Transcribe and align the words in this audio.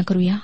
करूया. 0.00 0.34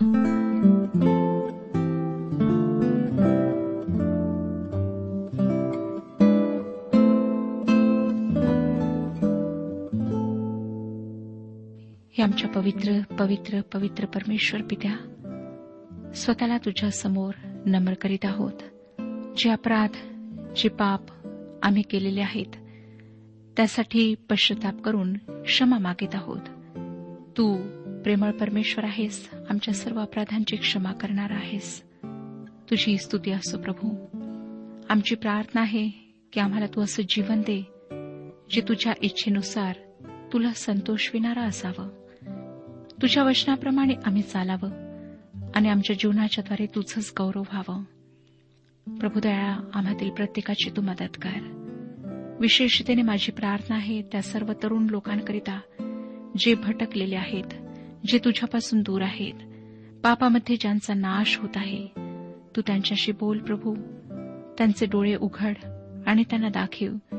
हे 12.19 12.23
आमच्या 12.23 12.50
पवित्र 12.50 13.15
पवित्र 13.19 13.61
पवित्र 13.61 14.06
परमेश्वर 14.06 14.62
पित्या 14.62 14.97
स्वतःला 16.15 16.59
तुझ्या 16.59 16.91
समोर 16.91 17.33
नम्र 17.67 17.95
करीत 17.95 18.25
आहोत. 18.25 18.53
जे 19.37 19.50
अपराध 19.50 19.91
जे 20.56 20.69
पाप 20.69 21.00
आम्ही 21.62 21.83
केलेले 21.83 22.21
आहेत 22.21 22.56
त्यासाठी 23.56 24.15
पश्चाताप 24.15 24.81
करून 24.81 25.17
क्षमा 25.29 25.79
मागित 25.79 26.15
आहोत. 26.15 26.41
तू 27.37 27.78
प्रेमळ 28.05 28.31
परमेश्वर 28.31 28.85
आहेस. 28.85 29.31
आमच्या 29.50 29.75
सर्व 29.75 30.00
अपराधांची 30.00 30.56
क्षमा 30.56 30.93
करणार 30.93 31.31
आहेस. 31.31 31.83
तुझी 32.71 32.99
स्तुती 32.99 33.31
असो 33.31 33.59
प्रभू. 33.59 34.06
आमची 34.89 35.15
प्रार्थना 35.15 35.61
आहे 35.61 35.89
की 36.33 36.41
आम्हाला 36.41 36.67
तू 36.67 36.81
असं 36.81 37.03
जीवन 37.09 37.41
दे 37.41 37.67
जे 38.50 38.61
तुझ्या 38.61 38.93
इच्छेनुसार 39.03 39.77
तुला 40.33 40.53
संतोष 40.53 41.11
विणारा 41.15 41.43
असावं. 41.43 41.89
तुझ्या 43.03 43.23
वचनाप्रमाणे 43.23 43.95
आम्ही 44.05 44.23
चालावं 44.23 44.71
आणि 45.55 45.69
आमच्या 45.69 45.97
जीवनाच्या 45.99 46.45
द्वारे 46.45 46.67
तुझंच 46.67 47.12
गौरव 47.19 47.43
व्हावं. 47.53 47.83
प्रभुदया 48.99 49.71
आम्हातील 49.75 50.11
प्रत्येकाची 50.11 50.71
तू 50.77 50.83
मदत 50.83 51.19
कर. 51.23 51.59
विशेषतेने 52.41 53.03
माझी 53.03 53.33
प्रार्थना 53.33 53.77
आहे 53.77 54.03
त्या 54.03 54.23
सर्व 54.23 54.53
तरुण 54.62 54.87
लोकांकरिता 54.91 55.61
जे 56.39 56.55
भटकलेले 56.55 57.17
आहेत 57.17 57.68
जे 58.09 58.19
तुझ्यापासून 58.19 58.83
दूर 58.83 59.03
आहेत. 59.03 59.35
पापामध्ये 60.05 60.57
ज्यांचा 60.57 60.95
नाश 60.95 61.39
होत 61.39 61.57
आहे 61.57 61.87
तू 62.57 62.61
त्यांच्याशी 62.61 63.13
बोल 63.13 63.39
प्रभू. 63.39 63.75
त्यांचे 64.59 64.87
डोळे 64.87 65.17
उघड 65.17 65.55
आणि 66.07 66.25
त्यांना 66.31 66.49
दाखव 66.49 67.15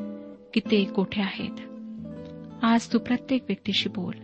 की 0.53 0.59
ते 0.59 0.83
कोठे 0.83 1.21
आहेत. 1.21 1.61
आज 2.63 2.93
तू 2.93 2.99
प्रत्येक 2.99 3.43
व्यक्तीशी 3.43 3.89
बोल. 3.89 4.15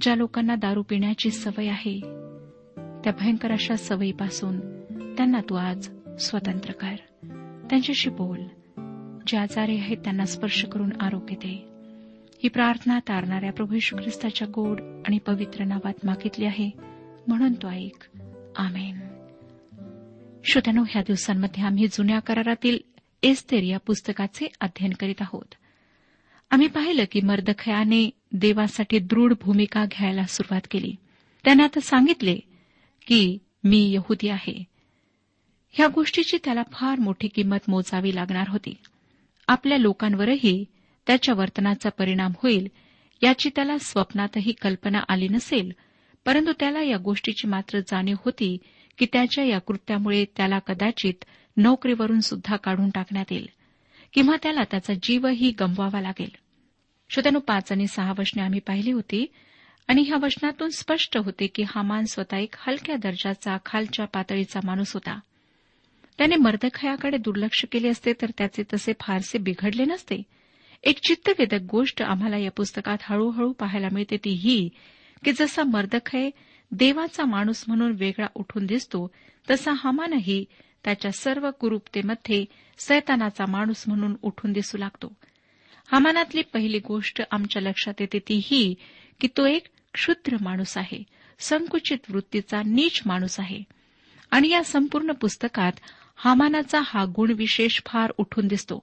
ज्या 0.00 0.14
लोकांना 0.14 0.54
दारू 0.54 0.82
पिण्याची 0.82 1.30
सवय 1.30 1.66
आहे 1.66 2.00
त्या 3.04 3.12
भयंकर 3.20 3.50
अशा 3.50 3.76
सवयीपासून 3.76 4.60
त्यांना 5.16 5.40
तू 5.40 5.54
आज 5.54 5.88
स्वतंत्र 6.20 6.72
कर. 6.72 6.94
त्यांच्याशी 7.70 8.10
बोल. 8.10 8.40
जे 9.26 9.36
आजारी 9.36 9.76
आहेत 9.78 9.96
त्यांना 9.96 10.24
स्पर्श 10.24 10.64
करून 10.64 10.90
आरोग्य 11.00 11.34
दे. 11.34 11.75
ही 12.42 12.48
प्रार्थना 12.48 12.98
तारणाऱ्या 12.98 13.52
प्रभू 13.52 13.74
यशू 13.74 13.96
ख्रिस्ताच्या 13.96 14.48
गोड 14.54 14.80
आणि 14.80 15.18
पवित्र 15.18 15.64
नावात 15.64 15.94
मागितली 16.04 16.44
आहे. 16.44 16.70
म्हणून 17.28 17.52
तो 17.52 17.68
ऐक. 17.68 18.04
आमेन. 18.56 18.98
श्रोत्यानो 20.44 20.84
ह्या 20.90 21.02
दिवसांमध्ये 21.02 21.64
आम्ही 21.64 21.86
जुन्या 21.86 22.20
करारातील 22.20 22.78
एस्तेर 23.22 23.62
या 23.62 23.78
पुस्तकाचे 23.78 24.46
अध्ययन 24.60 24.92
करीत 25.00 25.14
आहोत. 25.20 25.54
आम्ही 26.50 26.66
पाहिलं 26.66 27.04
की 27.12 27.20
मर्दखयाने 27.20 28.10
देवासाठी 28.32 28.98
दृढ 28.98 29.32
भूमिका 29.40 29.84
घ्यायला 29.84 30.24
सुरुवात 30.24 30.60
केली. 30.70 30.94
त्याने 31.44 31.62
आता 31.62 31.80
सांगितले 31.80 32.36
की 33.06 33.38
मी 33.64 33.92
यहुदी 33.94 34.28
आहे. 34.28 34.64
ह्या 35.70 35.86
गोष्टीची 35.86 36.38
त्याला 36.44 36.62
फार 36.72 36.98
मोठी 36.98 37.28
किंमत 37.28 37.58
मोजावी 37.68 38.14
लागणार 38.14 38.48
होती. 38.48 38.74
आपल्या 39.48 39.78
लोकांवरही 39.78 40.64
त्याच्या 41.06 41.34
वर्तनाचा 41.34 41.88
परिणाम 41.88 42.32
होईल 42.42 42.68
याची 43.22 43.50
त्याला 43.54 43.78
स्वप्नातही 43.78 44.52
कल्पना 44.52 45.00
आली 45.08 45.28
नसेल 45.28 45.72
परंतु 46.24 46.52
त्याला 46.60 46.82
या 46.82 46.96
गोष्टीची 46.96 47.48
मात्र 47.48 47.80
जाणीव 47.80 48.16
होती 48.24 48.58
की 48.98 49.06
त्याच्या 49.12 49.44
या 49.44 49.58
कृत्यामुळे 49.58 50.24
त्याला 50.36 50.58
कदाचित 50.58 51.24
नोकरीवरून 51.56 52.20
सुद्धा 52.20 52.56
काढून 52.56 52.90
टाकण्यात 52.90 53.24
येईल 53.30 53.48
किंवा 54.14 54.36
त्याला 54.42 54.62
त्याचा 54.70 54.92
जीवही 55.02 55.50
गमवावा 55.60 56.00
लागेल. 56.00 56.28
श्रोत्यानु 57.10 57.38
पाच 57.38 57.72
आणि 57.72 57.86
सहा 57.86 58.12
वचने 58.18 58.42
आम्ही 58.42 58.60
पाहिली 58.60 58.90
होती 58.90 59.26
आणि 59.88 60.02
ह्या 60.02 60.16
वचनातून 60.22 60.70
स्पष्ट 60.70 61.16
होते 61.16 61.46
की 61.46 61.62
हामान 61.62 62.04
स्वतः 62.04 62.36
एक 62.36 62.54
हलक्या 62.58 62.96
दर्जाचा 62.96 63.56
खालच्या 63.64 64.06
पातळीचा 64.06 64.60
माणूस 64.64 64.92
होता. 64.94 65.18
त्याने 66.18 66.36
मर्दखयाकडे 66.36 67.16
दुर्लक्ष 67.16 67.64
केले 67.72 67.88
असते 67.88 68.12
तर 68.12 68.30
त्याचे 68.38 68.62
तसे 68.74 68.92
फारसे 69.00 69.38
बिघडले 69.38 69.84
नसते. 69.84 70.22
एक 70.82 70.98
चित्तवेदक 70.98 71.60
गोष्ट 71.70 72.02
आम्हाला 72.02 72.36
या 72.36 72.50
पुस्तकात 72.50 72.98
हळूहळू 73.02 73.52
पाहायला 73.52 73.88
मिळते. 73.92 74.16
ती 74.16 74.30
ही 74.30 74.68
की 75.24 75.32
जसा 75.32 75.62
मर्दखय 75.64 76.30
देवाचा 76.72 77.24
माणूस 77.24 77.64
म्हणून 77.68 77.96
वेगळा 77.98 78.26
उठून 78.34 78.66
दिसतो 78.66 79.10
तसा 79.50 79.72
हमानही 79.72 80.44
त्याच्या 80.84 81.12
सर्व 81.12 81.50
कुरूपतेमध्ये 81.50 82.44
सैतानाचा 82.78 83.44
माणूस 83.48 83.84
म्हणून 83.86 84.16
उठून 84.22 84.52
दिसू 84.52 84.78
लागतो. 84.78 85.14
हमानातली 85.92 86.42
पहिली 86.42 86.78
गोष्ट 86.78 87.22
आमच्या 87.30 87.62
लक्षात 87.62 87.94
येते 88.00 88.18
ती 88.18 88.40
ही 88.44 88.74
की 89.20 89.28
तो 89.36 89.46
एक 89.46 89.62
क्षुद्र 89.94 90.36
माणूस 90.40 90.78
आहे 90.78 91.02
संकुचित 91.38 91.98
वृत्तीचा 92.10 92.62
नीच 92.66 93.00
माणूस 93.06 93.40
आहे. 93.40 93.62
आणि 94.30 94.48
या 94.48 94.64
संपूर्ण 94.64 95.12
पुस्तकात 95.12 95.72
हामानाचा 96.16 96.80
हा 96.84 97.04
गुण 97.04 97.32
विशेष 97.32 97.80
फार 97.86 98.12
उठून 98.18 98.46
दिसतो. 98.46 98.82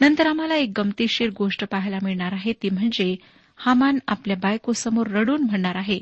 नंतर 0.00 0.26
आम्हाला 0.26 0.54
एक 0.54 0.72
गमतीशीर 0.76 1.30
गोष्ट 1.38 1.64
पाहायला 1.64 1.98
मिळणार 2.02 2.32
आहे 2.32 2.52
ती 2.52 2.70
म्हणजे 2.70 3.16
हामान 3.56 3.98
आपल्या 4.08 4.36
बायकोसमोर 4.36 5.06
रडून 5.06 5.42
म्हणणार 5.42 5.74
आहे 5.74 6.00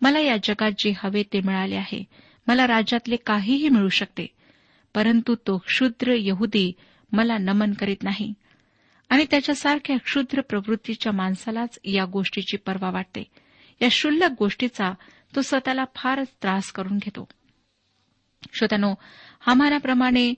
मला 0.00 0.18
या 0.20 0.36
जगात 0.44 0.70
जे 0.78 0.92
हवे 0.96 1.22
ते 1.22 1.40
मिळाले 1.40 1.74
आहे. 1.74 2.04
मला 2.46 2.66
राज्यातले 2.66 3.16
काहीही 3.16 3.68
मिळू 3.68 3.88
शकते. 3.88 4.26
परंतु 4.94 5.34
तो 5.34 5.58
क्षुद्र 5.58 6.14
यहुदी 6.18 6.72
मला 7.12 7.38
नमन 7.38 7.72
करीत 7.72 7.96
नाही. 8.02 8.34
आणि 9.08 9.26
त्याच्यासारख्या 9.30 9.96
क्षुद्र 9.98 10.40
प्रवृत्तीच्या 10.40 11.12
माणसालाच 11.12 11.78
या 11.84 12.04
गोष्टीची 12.04 12.56
पर्वा 12.56 12.90
वाटते. 12.90 13.24
या 13.82 13.88
क्षुल्लक 13.88 14.30
गोष्टीचा 14.38 14.94
तो 15.36 15.42
स्वतःला 15.42 15.84
फारच 15.94 16.26
त्रास 16.42 16.72
करून 16.72 16.98
घेतो. 16.98 17.28
श्रोत्यानो 18.52 18.94
हमानाप्रमाणे 19.40 20.34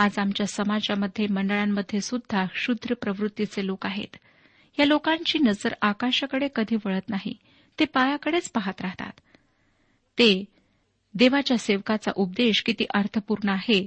आज 0.00 0.18
आमच्या 0.18 0.46
समाजामध्ये 0.46 1.26
मंडळांमध्ये 1.26 2.00
सुद्धा 2.00 2.44
क्षुद्र 2.44 2.94
प्रवृत्तीचे 2.94 3.66
लोक 3.66 3.86
आहेत. 3.86 4.16
या 4.78 4.86
लोकांची 4.86 5.38
नजर 5.38 5.74
आकाशाकडे 5.82 6.48
कधी 6.56 6.76
वळत 6.76 7.08
नाही 7.08 7.34
ते 7.78 7.84
पायाकडेच 7.84 8.50
पाहत 8.50 8.80
राहतात. 8.80 9.12
ते 10.18 10.44
देवाच्या 11.14 11.58
सेवकाचा 11.58 12.12
उपदेश 12.16 12.62
किती 12.62 12.84
अर्थपूर्ण 12.94 13.48
आहे 13.48 13.86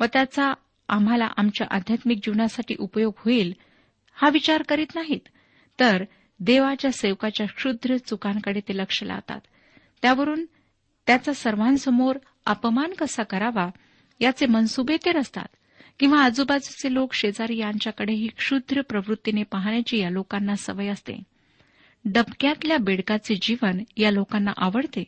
व 0.00 0.04
त्याचा 0.04 0.52
आम्हाला 0.88 1.28
आमच्या 1.36 1.66
आध्यात्मिक 1.70 2.18
जीवनासाठी 2.18 2.74
उपयोग 2.78 3.12
होईल 3.16 3.54
हा 4.14 4.28
विचार 4.28 4.62
करीत 4.62 4.94
नाहीत. 4.94 5.28
तर 5.80 6.04
देवाच्या 6.40 6.92
सेवकाच्या 6.92 7.46
क्षुद्र 7.46 7.96
चुकांकडे 7.96 8.60
ते 8.60 8.76
लक्ष 8.76 9.02
लावतात. 9.02 9.40
त्यावरून 10.02 10.44
त्याचा 11.06 11.32
सर्वांसमोर 11.32 12.16
अपमान 12.46 12.92
कसा 12.92 13.22
करावा 13.22 13.68
याचे 14.20 14.46
मनसुबे 14.46 14.96
ते 14.96 15.12
रचतात 15.12 15.56
किंवा 15.98 16.24
आजूबाजूचे 16.24 16.94
लोक 16.94 17.14
शेजारी 17.14 17.58
यांच्याकडेही 17.58 18.26
क्षुद्र 18.26 18.80
प्रवृत्तीने 18.80 19.42
पाहण्याची 19.42 19.98
या 19.98 20.10
लोकांना 20.10 20.56
सवय 20.56 20.88
असते. 20.88 21.22
डबक्यातल्या 22.04 22.76
बेडकाचे 22.78 23.34
जीवन 23.42 23.80
या 23.96 24.10
लोकांना 24.10 24.52
आवडते 24.56 25.04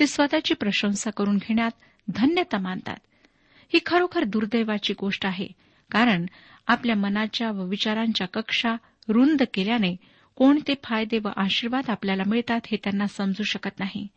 ते 0.00 0.06
स्वतःची 0.06 0.54
प्रशंसा 0.54 1.10
करून 1.10 1.36
घेण्यात 1.36 1.70
धन्यता 2.08 2.58
मानतात. 2.58 2.96
ही 3.72 3.80
खरोखर 3.86 4.24
दुर्दैवाची 4.24 4.94
गोष्ट 5.00 5.26
आहे 5.26 5.48
कारण 5.90 6.26
आपल्या 6.66 6.96
मनाच्या 6.96 7.50
व 7.50 7.64
विचारांच्या 7.64 8.26
कक्षा 8.26 8.76
रुंद 9.08 9.42
केल्याने 9.54 9.96
कोणते 10.36 10.74
फायदे 10.84 11.18
व 11.18 11.28
आशीर्वाद 11.36 11.90
आपल्याला 11.90 12.22
मिळतात 12.26 12.60
हे 12.66 12.76
त्यांना 12.76 13.06
समजू 13.06 13.42
शकत 13.42 13.78
नाही. 13.78 14.08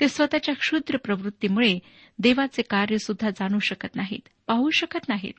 ते 0.00 0.08
स्वतःच्या 0.08 0.54
क्षुद्र 0.54 0.96
प्रवृत्तीमुळे 0.96 1.78
देवाचे 2.18 2.62
कार्य 2.62 2.98
सुद्धा 2.98 3.30
जाणू 3.30 3.58
शकत 3.58 3.96
नाहीत 3.96 4.28
पाहू 4.46 4.70
शकत 4.70 5.08
नाहीत. 5.08 5.32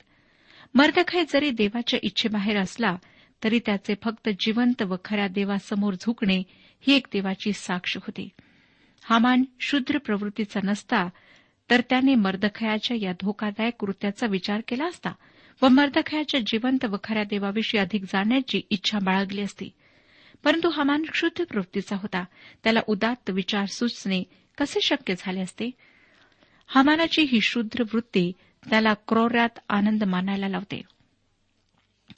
मर्दखाय 0.74 1.24
जरी 1.30 1.52
देवाच्या 1.52 2.00
इच्छेबाहेर 2.04 2.58
असला 2.58 2.96
तरी 3.44 3.60
त्याचे 3.66 3.94
फक्त 4.04 4.30
जिवंत 4.40 4.82
व 4.82 4.96
खऱ्या 5.06 5.28
देवासमोर 5.28 5.94
झुकणे 5.94 6.44
ही 6.88 6.96
एक 6.96 7.08
देवाची 7.14 7.54
साक्ष 7.54 7.98
होती. 7.98 8.30
हामान 9.04 9.44
शूद्र 9.60 9.98
प्रवृत्तीचा 9.98 10.60
नसता 10.64 11.10
तर 11.70 11.82
त्याने 11.90 12.16
मर्दखयाच्या 12.16 12.98
या 13.02 13.12
धोकादायक 13.12 13.74
कृत्याचा 13.80 14.28
विचार 14.28 14.62
केला 14.68 14.86
असता 14.86 15.10
व 15.62 15.68
मर्दखयाच्या 15.68 16.40
जिवंत 16.40 16.86
व 16.86 16.96
खऱ्या 17.04 17.24
देवाविषयी 17.24 17.82
अधिक 17.82 18.04
जाणण्याची 18.04 18.62
इच्छा 18.70 19.00
बाळगली 19.00 19.42
असती. 19.42 19.70
परंतु 20.44 20.70
हमान 20.70 21.04
क्षुद्ध 21.04 21.44
प्रवृत्तीचा 21.44 21.96
होता 21.96 22.26
त्याला 22.64 22.80
उदात्त 22.88 23.30
विचार 23.30 23.66
सुचणे 23.66 24.24
कसे 24.58 24.80
शक्य 24.82 25.14
झाले 25.18 25.40
असते? 25.40 25.72
हमानाची 26.68 27.22
ही 27.22 27.40
शूद्र 27.42 27.84
वृत्ती 27.94 28.32
त्याला 28.70 28.94
क्रौर्यात 28.94 29.60
आनंद 29.70 30.04
मानायला 30.04 30.48
लावते. 30.48 30.82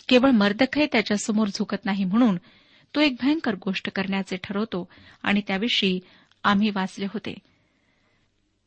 केवळ 0.07 0.29
मर्दखय 0.29 0.85
त्याच्यासमोर 0.91 1.47
झुकत 1.47 1.85
नाही 1.85 2.03
म्हणून 2.03 2.37
तो 2.95 3.01
एक 3.01 3.15
भयंकर 3.21 3.55
गोष्ट 3.55 3.89
करण्याचे 3.95 4.37
ठरवतो 4.43 4.89
आणि 5.23 5.41
त्याविषयी 5.47 5.99
आम्ही 6.43 6.69
वाचले 6.69 7.05
होते. 7.05 7.33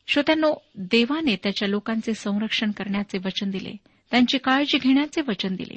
श्रोत्यांनो 0.06 0.54
देवाने 0.75 1.37
त्याच्या 1.37 1.68
लोकांचे 1.68 2.14
संरक्षण 2.14 2.70
करण्याचे 2.70 3.18
वचन 3.18 3.50
दिले. 3.50 3.72
त्यांची 4.10 4.38
काळजी 4.38 4.78
घेण्याचे 4.78 5.20
वचन 5.20 5.54
दिले. 5.54 5.76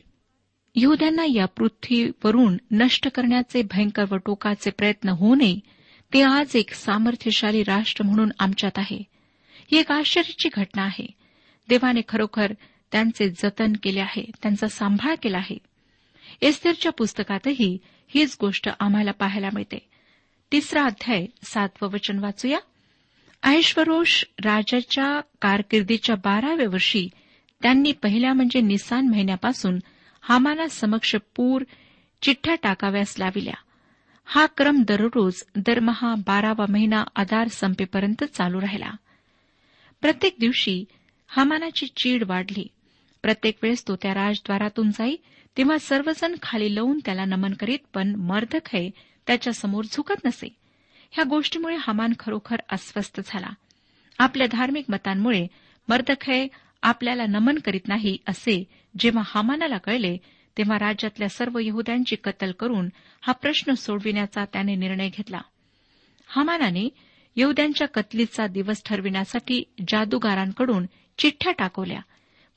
यहद्यांना 0.75 1.25
या 1.25 1.45
पृथ्वीवरून 1.45 2.57
नष्ट 2.71 3.07
करण्याचे 3.15 3.62
भयंकर 3.62 4.03
व 4.12 4.15
टोकाचे 4.25 4.69
प्रयत्न 4.69 5.10
होऊ 5.10 5.36
नये 5.36 5.60
ते 6.13 6.22
आज 6.22 6.56
एक 6.56 6.74
सामर्थ्यशाली 6.74 7.63
राष्ट्र 7.63 8.06
म्हणून 8.06 8.32
आमच्यात 8.39 8.72
आहे. 8.77 9.03
ही 9.72 9.77
एक 9.77 9.91
आश्चर्याची 9.91 10.50
घटना 10.53 10.82
आहे. 10.82 11.06
देवाने 11.70 12.01
खरोखर 12.08 12.53
त्यांचे 12.91 13.30
जतन 13.30 13.74
केले 13.84 14.00
आहे 14.00 14.32
त्यांचा 14.41 14.68
सांभाळ 14.68 15.15
केला 15.24 15.38
आहे. 15.38 15.58
एस्तेरच्या 16.41 16.91
पुस्तकातही 16.91 17.77
हीच 18.08 18.38
गोष्ट 18.41 18.70
आम्हाला 18.80 19.12
पाहायला 19.12 19.50
मिळते. 19.53 19.89
तिसरा 20.51 20.84
अध्याय 20.84 21.25
सातवं 21.44 21.89
वचन 21.89 22.20
वाचूया. 22.20 22.60
ऐश्वरोष 23.44 24.24
राजाच्या 24.46 25.22
कारकिर्दीच्या 25.41 26.15
बाराव्या 26.15 26.70
वर्षी 26.70 27.10
त्यांनी 27.62 27.91
पहिल्या 27.91 28.34
म्हणजे 28.34 28.62
निसान 28.62 29.08
महिन्यापासून 29.08 29.80
हामाना 30.22 30.68
समक्ष 30.68 31.15
पूर 31.36 31.63
चिठ्ठ्या 32.22 32.56
टाकाव्यास 32.56 33.15
लाविल्या. 33.20 33.53
हा 34.34 34.46
क्रम 34.46 34.84
दररोज 34.84 35.44
दरमहा 35.56 36.16
बारावा 36.16 36.66
महिना 36.70 37.04
आधार 37.16 37.48
संपेपर्यंत 37.48 38.24
चालू 38.24 38.62
राहिला. 38.62 38.92
प्रत्येक 40.02 40.36
दिवशी 40.40 40.86
हमानाची 41.28 41.88
चीड 41.88 42.24
वाढली. 42.24 42.68
प्रत्येक 43.22 43.58
वेळेस 43.64 43.88
तो 43.88 43.96
त्या 43.96 44.14
राजद्वारातून 44.14 44.92
जाई 44.92 45.16
तेव्हा 45.58 45.78
सर्वजण 45.78 46.36
खाली 46.42 46.76
लावून 46.76 47.00
त्याला 47.06 47.26
नमन 47.26 47.54
करीत 47.54 47.80
पण 47.94 48.16
मर्दखय 48.16 48.90
त्याच्यासमोर 49.28 49.84
झुकत 49.84 50.26
नसे. 50.26 50.48
ह्या 51.12 51.24
गोष्टीमुळे 51.24 51.78
हमान 51.80 52.14
खरोखर 52.20 52.56
अस्वस्थ 52.70 53.22
झाला. 53.26 53.50
आपल्या 54.20 54.48
धार्मिक 54.52 54.86
मतांमुळे 54.90 55.48
मर्दखय 55.90 56.48
आपल्याला 56.82 57.26
नमन 57.26 57.58
करीत 57.58 57.88
नाही 57.88 58.18
असे 58.28 58.64
जेव्हा 59.00 59.24
हामानाला 59.26 59.78
कळले 59.78 60.18
तेव्हा 60.58 60.79
राज्यातल्या 60.79 61.29
सर्व 61.29 61.60
यहद्यांची 61.60 62.15
कत्तल 62.15 62.51
करून 62.51 62.89
हा 63.22 63.34
प्रश्न 63.34 63.74
सोडविण्याचा 63.74 64.46
त्याने 64.46 64.75
निर्णय 64.75 65.10
घेतला. 65.10 65.41
हामानाने 66.27 66.89
यहद्यांच्या 67.36 67.88
कत्लीचा 67.88 68.48
दिवस 68.48 68.81
ठरविण्यासाठी 68.86 69.63
जादूगारांकडून 69.88 70.86
चिठ्ठ्या 71.17 71.53
टाकवल्या 71.53 72.00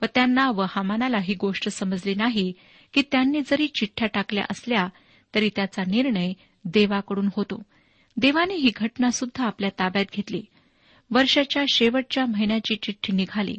व 0.02 0.04
त्यांना 0.14 0.50
व 0.50 0.64
हामानाला 0.68 1.18
ही 1.18 1.34
गोष्ट 1.34 1.68
समजली 1.68 2.14
नाही 2.14 2.52
की 2.94 3.02
त्यांनी 3.12 3.40
जरी 3.40 3.66
चिठ्ठ्या 3.66 4.08
टाकल्या 4.08 4.44
असल्या 4.50 4.88
तरी 5.34 5.50
त्याचा 5.56 5.82
निर्णय 5.86 6.32
देवाकडून 6.64 7.28
होतो. 7.36 7.62
देवाने 8.16 8.54
ही 8.54 8.70
घटना 8.76 9.10
सुद्धा 9.10 9.46
आपल्या 9.46 9.70
ताब्यात 9.78 10.04
घेतली. 10.12 10.42
वर्षाच्या 11.10 11.64
शेवटच्या 11.68 12.26
महिन्याची 12.26 12.76
चिठ्ठी 12.82 13.12
निघाली. 13.12 13.56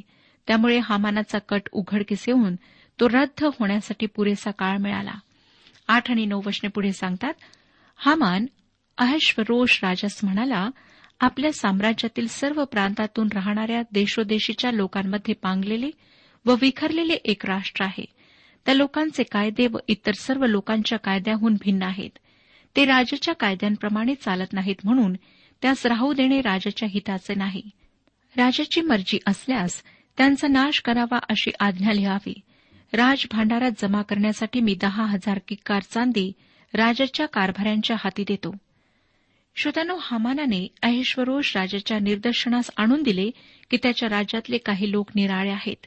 त्यामुळे 0.47 0.79
हामानाचा 0.79 1.39
कट 1.39 1.61
उघडकीस 1.71 2.25
येऊन 2.27 2.55
तो 2.99 3.07
रद्द 3.07 3.43
होण्यासाठी 3.43 4.05
पुरेसा 4.05 4.51
काळ 4.51 4.77
मिळाला. 4.77 5.13
आठ 5.87 6.11
आणि 6.11 6.25
नऊ 6.25 6.41
वचने 6.45 6.69
पुढे 6.69 6.93
सांगतात 6.93 7.33
हामान 7.97 8.45
अहश्वरोष 8.97 9.83
राजास 9.83 10.19
म्हणाला 10.23 10.69
आपल्या 11.19 11.53
साम्राज्यातील 11.53 12.27
सर्व 12.27 12.65
प्रांतातून 12.65 13.27
राहणाऱ्या 13.33 13.81
देशोदेशीच्या 13.91 14.71
लोकांमध्ये 14.71 15.33
पांगलेले 15.33 15.89
व 16.45 16.55
विखरलेले 16.61 17.13
एक 17.13 17.45
राष्ट्र 17.45 17.85
आहे. 17.85 18.05
त्या 18.65 18.73
लोकांचे 18.73 19.23
कायदे 19.23 19.67
व 19.67 19.77
इतर 19.87 20.11
सर्व 20.11 20.45
लोकांच्या 20.45 20.99
कायद्याहून 20.99 21.53
भिन्न 21.53 21.83
आहेत. 21.83 22.09
ते 22.75 22.85
राजाच्या 22.85 23.33
कायद्यांप्रमाणे 23.33 24.15
चालत 24.15 24.53
नाहीत 24.53 24.75
म्हणून 24.83 25.13
त्यास 25.61 25.85
राहू 25.85 26.13
देणे 26.13 26.41
राजाच्या 26.41 26.89
हिताचे 26.91 27.33
नाही. 27.33 27.69
राजाची 28.37 28.81
मर्जी 28.81 29.19
असल्यास 29.27 29.83
त्यांचा 30.17 30.47
नाश 30.47 30.81
करावा 30.81 31.17
अशी 31.29 31.51
आज्ञा 31.59 31.93
लिहावी. 31.93 32.33
राजभांडारात 32.95 33.71
जमा 33.81 34.01
करण्यासाठी 34.01 34.59
मी 34.59 34.75
दहा 34.81 35.05
हजार 35.05 35.39
किक्कार 35.47 35.81
चांदी 35.89 36.31
राजाच्या 36.73 37.25
कारभाऱ्यांच्या 37.25 37.95
हाती 37.99 38.23
देतो. 38.27 38.55
श्रोत्यानो 39.55 39.97
हामानाने 40.01 40.67
अहेश्वरोष 40.83 41.57
राजाच्या 41.57 41.99
निर्दर्शनास 41.99 42.69
आणून 42.77 43.03
दिले 43.03 43.29
की 43.71 43.77
त्याच्या 43.77 44.09
राज्यातले 44.09 44.57
काही 44.57 44.91
लोक 44.91 45.09
निराळे 45.15 45.51
आहेत. 45.51 45.85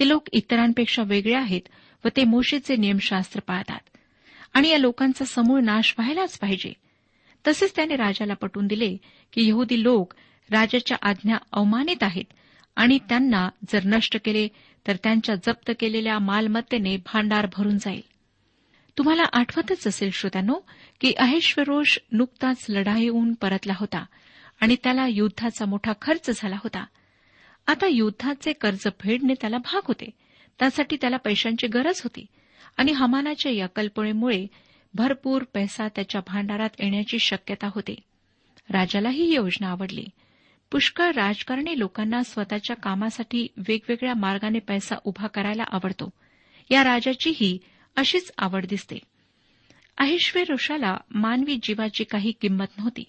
ते 0.00 0.08
लोक 0.08 0.22
इतरांपेक्षा 0.32 1.02
वेगळे 1.02 1.34
आहेत 1.34 1.60
व 2.04 2.08
ते 2.16 2.24
मोशीचे 2.24 2.76
नियमशास्त्र 2.76 3.40
पाळतात. 3.40 3.96
आणि 4.54 4.68
या 4.68 4.78
लोकांचा 4.78 5.24
समूळ 5.24 5.60
नाश 5.60 5.94
व्हायलाच 5.98 6.38
पाहिजे. 6.38 6.72
तसेच 7.46 7.76
त्याने 7.76 7.96
राजाला 7.96 8.34
पटवून 8.34 8.66
दिले 8.66 8.96
की 9.32 9.48
यहुदी 9.48 9.82
लोक 9.82 10.14
राजाच्या 10.50 10.96
आज्ञा 11.02 11.36
अवमानित 11.52 12.02
आहेत 12.02 12.24
आणि 12.76 12.98
त्यांना 12.98 13.48
जर 13.72 13.80
नष्ट 13.84 14.16
केले 14.24 14.48
तर 14.86 14.96
त्यांच्या 14.96 15.34
जप्त 15.34 15.70
केलेल्या 15.80 16.18
मालमत्तेने 16.18 16.96
भांडार 16.96 17.46
भरून 17.56 17.78
जाईल. 17.78 18.00
तुम्हाला 18.98 19.22
आठवतच 19.32 19.86
असेल 19.86 20.10
श्रोत्यानो 20.10 20.54
की 21.00 21.12
अहेश्वरोष 21.18 21.98
नुकताच 22.12 22.66
लढाईहून 22.68 23.34
परतला 23.34 23.72
होता 23.76 24.04
आणि 24.60 24.76
त्याला 24.82 25.06
युद्धाचा 25.06 25.64
मोठा 25.64 25.92
खर्च 26.02 26.30
झाला 26.36 26.56
होता. 26.56 26.84
आता 27.66 27.86
युद्धाचे 27.86 28.52
कर्ज 28.52 28.88
फेडणे 29.00 29.34
त्याला 29.40 29.58
भाग 29.58 29.80
होते. 29.88 30.10
त्यासाठी 30.58 30.96
त्याला 31.00 31.16
पैशांची 31.16 31.66
गरज 31.66 32.00
होती 32.04 32.26
आणि 32.76 32.92
हमानाच्या 32.92 33.52
या 33.52 33.66
कल्पनेमुळे 33.66 34.46
भरपूर 34.94 35.44
पैसा 35.54 35.88
त्याच्या 35.88 36.20
भांडारात 36.26 36.70
येण्याची 36.78 37.18
शक्यता 37.18 37.66
होती. 37.74 37.94
राजाला 38.70 39.08
ही 39.08 39.34
योजना 39.34 39.68
आवडली. 39.68 40.06
पुष्कळ 40.70 41.10
राजकारणी 41.10 41.78
लोकांना 41.78 42.22
स्वतःच्या 42.22 42.76
कामासाठी 42.76 43.46
वेगवेगळ्या 43.56 44.14
मार्गाने 44.14 44.58
पैसा 44.58 44.96
उभा 45.04 45.26
करायला 45.26 45.62
आवडतो. 45.72 46.10
या 46.70 46.84
राजाचीही 46.84 47.58
अशीच 47.96 48.32
आवड 48.38 48.66
दिसते. 48.66 48.98
अहिश्वेरोषाला 49.98 50.96
मानवी 51.10 51.58
जीवाची 51.62 52.04
काही 52.04 52.32
किंमत 52.32 52.66
नव्हती. 52.78 53.04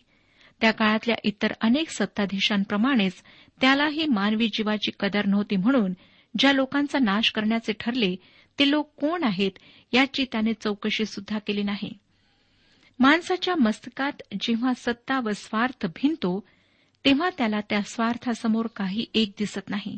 त्या 0.62 0.72
काळातल्या 0.72 1.15
इतर 1.24 1.53
अनेक 1.62 1.89
सत्ताधीशांप्रमाणेच 1.89 3.13
त्यालाही 3.62 4.06
मानवी 4.06 4.48
जीवाची 4.48 4.91
कदर 5.00 5.25
नव्हती 5.25 5.56
म्हणून 5.56 5.94
ज्या 6.39 6.53
लोकांचा 6.53 7.00
नाश 7.00 7.32
करण्याचे 7.32 7.74
ठरले 7.80 8.15
ते 8.60 8.72
लोक 8.72 8.94
कोण 8.96 9.24
आहेत 9.24 9.51
याची 9.91 10.25
त्याने 10.32 10.53
चौकशी 10.53 11.06
सुद्धा 11.06 11.39
केली 11.39 11.63
नाही. 11.63 11.94
माणसाच्या 13.00 13.56
मस्तकात 13.56 14.22
जेव्हा 14.41 14.74
सत्ता 14.74 15.20
व 15.20 15.30
स्वार्थ 15.36 15.86
भिनतो 15.86 16.48
तेव्हा 17.05 17.29
त्याला 17.38 17.62
त्या 17.62 17.81
स्वार्थासमोर 17.81 18.67
काही 18.75 19.05
एक 19.13 19.31
दिसत 19.39 19.70
नाही. 19.70 19.98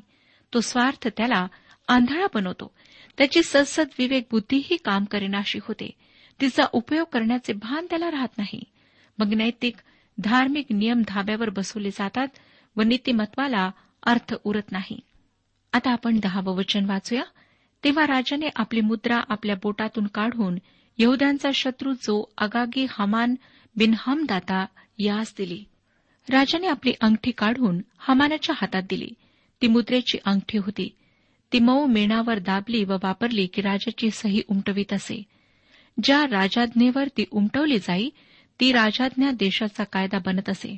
तो 0.53 0.59
स्वार्थ 0.61 1.07
त्याला 1.17 1.47
आंधळा 1.87 2.27
बनवतो. 2.33 2.73
त्याची 3.17 3.43
सदसद 3.43 3.87
विवेक 3.99 4.27
बुद्धीही 4.31 4.77
काम 4.77 5.05
करेनाशी 5.05 5.59
होते. 5.63 5.89
तिचा 6.41 6.63
उपयोग 6.71 7.07
करण्याचे 7.13 7.53
भान 7.53 7.85
त्याला 7.89 8.11
राहत 8.11 8.37
नाही. 8.37 8.63
मग 9.19 9.33
नैतिक 9.33 9.75
धार्मिक 10.19 10.65
नियम 10.69 11.01
धाब्यावर 11.07 11.49
बसवले 11.49 11.89
जातात 11.89 12.27
व 12.75 12.81
नीतिमत्वाला 12.81 13.71
अर्थ 14.03 14.35
उरत 14.43 14.71
नाही. 14.71 14.99
आता 15.73 15.91
आपण 15.91 16.19
दहावं 16.19 16.55
वचन 16.55 16.85
वाचूया. 16.85 17.23
तेव्हा 17.83 18.07
राजाने 18.07 18.49
आपली 18.55 18.81
मुद्रा 18.81 19.21
आपल्या 19.29 19.55
बोटातून 19.55 20.07
काढून 20.07 20.57
यहद्यांचा 20.97 21.49
शत्रू 21.53 21.93
जो 21.93 22.33
अगागी 22.37 22.85
हमान 22.89 23.35
बिन 23.75 23.93
हमदाता 23.97 24.65
यास 24.97 25.33
दिली. 25.37 25.63
राजाने 26.29 26.67
आपली 26.67 26.93
अंगठी 27.01 27.31
काढून 27.31 27.81
हमानाच्या 27.97 28.55
हातात 28.61 28.83
दिली. 28.89 29.09
ती 29.61 29.67
मुद्रेची 29.67 30.17
अंगठी 30.25 30.57
होती. 30.57 30.89
ती 31.53 31.59
मऊ 31.59 31.85
मेणावर 31.85 32.39
दाबली 32.39 32.83
व 32.83 32.93
वापरली 33.03 33.47
की 33.47 33.61
राजाची 33.61 34.09
सही 34.11 34.41
उमटवीत 34.47 34.93
असे. 34.93 35.23
ज्या 36.03 36.25
राजाज्ञेवर 36.31 37.07
ती 37.07 37.25
उमटवली 37.31 37.77
जाई 37.77 38.09
ती 38.59 38.71
राजाज्ञा 38.71 39.31
देशाचा 39.31 39.83
कायदा 39.83 40.17
बनत 40.25 40.49
असे. 40.49 40.77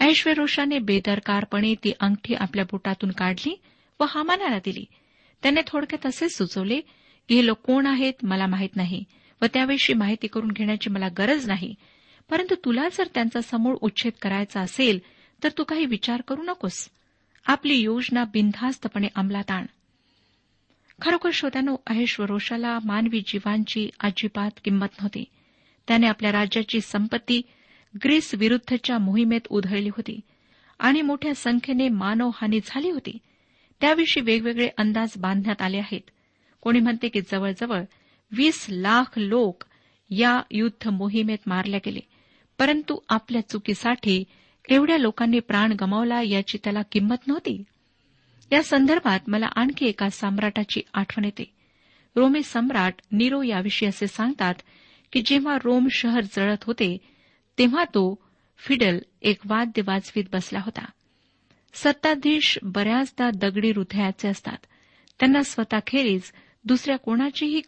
ऐश्वरोषाने 0.00 0.78
बेदरकारपणे 0.78 1.74
ती 1.74 1.92
अंगठी 2.00 2.34
आपल्या 2.34 2.64
बोटातून 2.64 3.10
काढली 3.10 3.60
व 4.00 4.04
हामानाला 4.08 4.58
दिली. 4.58 4.84
त्याने 5.42 5.60
थोडक्यात 5.66 6.06
असेच 6.06 6.36
सुचवले 6.36 6.80
की 7.28 7.34
हे 7.34 7.46
लोक 7.46 7.58
कोण 7.58 7.86
आहेत 7.86 8.12
मला 8.22 8.46
माहीत 8.46 8.76
नाही 8.76 9.04
व 9.42 9.46
त्याविषयी 9.54 9.96
माहिती 9.96 10.26
करून 10.26 10.50
घेण्याची 10.50 10.90
मला 10.90 11.08
गरज 11.18 11.46
नाही. 11.46 11.74
परंतु 12.30 12.54
तुला 12.54 12.88
जर 12.92 13.06
त्यांचा 13.14 13.40
समूळ 13.40 13.76
उच्छेद 13.80 14.12
करायचा 14.22 14.60
असेल 14.60 14.98
तर 15.44 15.48
तू 15.58 15.64
काही 15.64 15.86
विचार 15.86 16.20
करू 16.20 16.42
नकोस. 16.42 16.88
आपली 17.46 17.74
योजना 17.74 18.24
बिनधास्तपणे 18.24 19.06
अंमलात 19.14 19.50
आण. 19.50 19.66
खरोखर 21.02 21.30
श्रोत्यानो 21.32 21.76
अहेश्वरोषाला 21.86 22.78
मानवी 22.84 23.20
जीवांची 23.26 23.90
अजिबात 24.00 24.50
किंमत 24.64 24.86
नव्हती. 24.86 25.24
त्याने 25.88 26.06
आपल्या 26.06 26.32
राज्याची 26.32 26.80
संपत्ती 26.80 27.42
ग्रीस 28.04 28.34
विरुद्धच्या 28.34 28.98
मोहिमेत 28.98 29.40
उधळली 29.50 29.88
होती 29.88 30.20
आणि 30.78 31.02
मोठ्या 31.02 31.34
संख्येने 31.34 31.88
मानवहानी 31.88 32.60
झाली 32.66 32.90
होती. 32.90 33.18
त्याविषयी 33.80 34.22
वेगवेगळे 34.22 34.68
अंदाज 34.76 35.10
बांधण्यात 35.16 35.62
आले 35.62 35.78
आहेत. 35.78 36.10
कोणी 36.60 36.80
म्हणते 36.80 37.08
की 37.08 37.20
जवळजवळ 37.20 37.82
वीस 38.32 38.66
लाख 38.68 39.18
लोक 39.18 39.64
या 40.10 40.42
युद्ध 40.50 40.88
मोहिमेत 40.88 41.38
मारले 41.46 41.78
गेले. 41.86 42.00
परंतु 42.58 42.98
आपल्या 43.08 43.48
चुकीसाठी 43.48 44.24
एवढ्या 44.68 44.98
लोकांनी 44.98 45.38
प्राण 45.38 45.72
गमावला 45.72 46.22
याची 46.22 46.58
त्याला 46.64 46.82
किंमत 46.82 47.28
नव्हती. 47.28 47.62
या 48.52 48.62
संदर्भात 48.62 49.20
मला 49.26 49.46
आणखी 49.46 49.86
एका 49.86 50.08
सम्राटाची 50.08 50.80
आठवण 50.94 51.24
येते. 51.24 51.54
रोमे 52.16 52.42
सम्राट 52.42 52.94
निरो 53.12 53.42
याविषयी 53.42 53.88
असे 53.88 54.06
सांगतात 54.06 54.54
की 55.12 55.22
जेव्हा 55.26 55.58
रोम 55.64 55.88
शहर 55.90 56.20
जळत 56.20 56.64
होते 56.64 56.98
तेव्हा 57.58 57.84
तो 57.84 58.18
फिडल 58.58 58.98
एक 59.22 59.38
वाद्य 59.44 59.82
वाजवीत 59.86 60.24
बसला 60.32 60.58
होता. 60.58 60.84
सत्ताधीश 61.74 62.58
बऱ्याचदा 62.62 63.30
दगडी 63.34 63.70
हृदयाचे 63.70 64.28
असतात. 64.28 64.56
त्यांना 65.18 65.42
स्वतःखेरीज 65.42 66.32
दुसऱ्या 66.64 66.96
कोणाचीही 66.96 67.60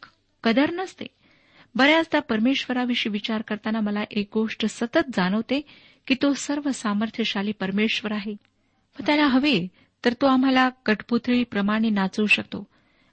कदर 0.45 0.71
नसते. 0.71 1.07
बऱ्याचदा 1.75 2.21
परमेश्वराविषयी 2.21 3.13
विचार 3.13 3.43
करताना 3.43 3.81
मला 3.81 4.05
एक 4.11 4.29
गोष्ट 4.35 4.67
सतत 4.67 5.11
जाणवते 5.17 5.61
की 6.07 6.15
तो 6.23 6.35
सर्व 6.35 6.71
सामर्थ्यशाली 6.71 7.53
परमेश्वर 7.53 8.13
आहे. 8.13 8.33
व 9.01 9.03
त्याला 9.07 9.27
हवे 9.27 9.69
तर 10.05 10.13
तो 10.13 10.27
आम्हाला 10.27 10.69
कठपुतळीप्रमाणे 10.69 11.91
नाचवू 11.91 12.27
शकतो. 12.27 12.67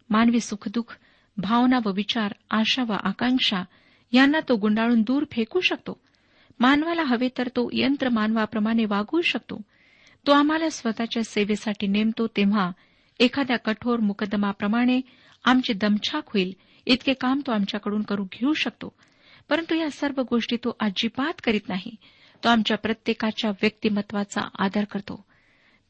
मानवी 0.10 0.40
सुखदुःख 0.40 0.98
भावना 1.38 1.80
व 1.86 1.92
विचार 1.92 2.34
आशा 2.52 2.84
व 2.84 2.94
आकांक्षा 3.04 3.64
यांना 4.12 4.40
तो 4.50 4.56
गुंडाळून 4.56 5.02
दूर 5.02 5.26
फेकू 5.32 5.60
शकतो. 5.60 6.00
मानवाला 6.60 7.04
हवे 7.04 7.30
तर 7.38 7.48
तो 7.48 7.70
यंत्र 7.74 8.10
मानवाप्रमाणे 8.10 8.86
वागवू 8.86 9.22
शकतो. 9.22 9.62
तो 10.28 10.32
आम्हाला 10.32 10.70
स्वतःच्या 10.70 11.24
सेवेसाठी 11.24 11.88
नेमतो 11.88 12.28
तेव्हा 12.28 12.72
एखाद्या 13.20 13.58
कठोर 13.58 14.00
मुकदमाप्रमाणे 14.00 15.02
आमची 15.46 15.74
दमछाक 15.74 16.24
होईल 16.28 16.54
इतके 16.86 17.14
काम 17.14 17.42
तो 17.48 17.52
आमच्याकडून 17.52 18.02
करू 18.02 18.24
घेऊ 18.24 18.54
शकतो. 18.54 18.94
परंतु 19.50 19.76
या 19.76 19.90
सर्व 19.90 20.22
गोष्टी 20.30 20.56
तो 20.56 20.76
अजिबात 20.80 21.34
करीत 21.44 21.70
नाही. 21.70 21.96
तो 22.44 22.50
आमच्या 22.50 22.78
प्रत्येकाच्या 22.78 23.50
व्यक्तिमत्वाचा 23.50 24.42
आदर 24.60 24.84
करतो. 24.84 25.26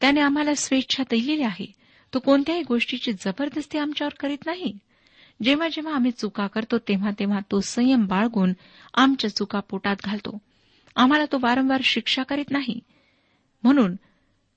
त्याने 0.01 0.21
आम्हाला 0.21 0.53
स्वेच्छा 0.53 1.03
दिलेली 1.09 1.43
आहे. 1.43 1.71
तो 2.13 2.19
कोणत्याही 2.19 2.63
गोष्टीची 2.63 3.13
जबरदस्ती 3.13 3.77
आमच्यावर 3.77 4.13
करीत 4.19 4.37
नाही. 4.45 4.77
जेव्हा 5.43 5.67
जेव्हा 5.67 5.95
आम्ही 5.95 6.11
चुका 6.11 6.47
करतो 6.47 6.77
तेव्हा 6.77 7.11
तेव्हा 7.19 7.39
तो 7.39 7.61
संयम 7.61 8.05
बाळगून 8.05 8.53
आमच्या 8.93 9.35
चुका 9.35 9.59
पोटात 9.59 9.95
घालतो. 10.03 10.37
आम्हाला 10.95 11.25
तो 11.31 11.37
वारंवार 11.41 11.81
शिक्षा 11.83 12.23
करीत 12.23 12.51
नाही. 12.51 12.79
म्हणून 13.63 13.95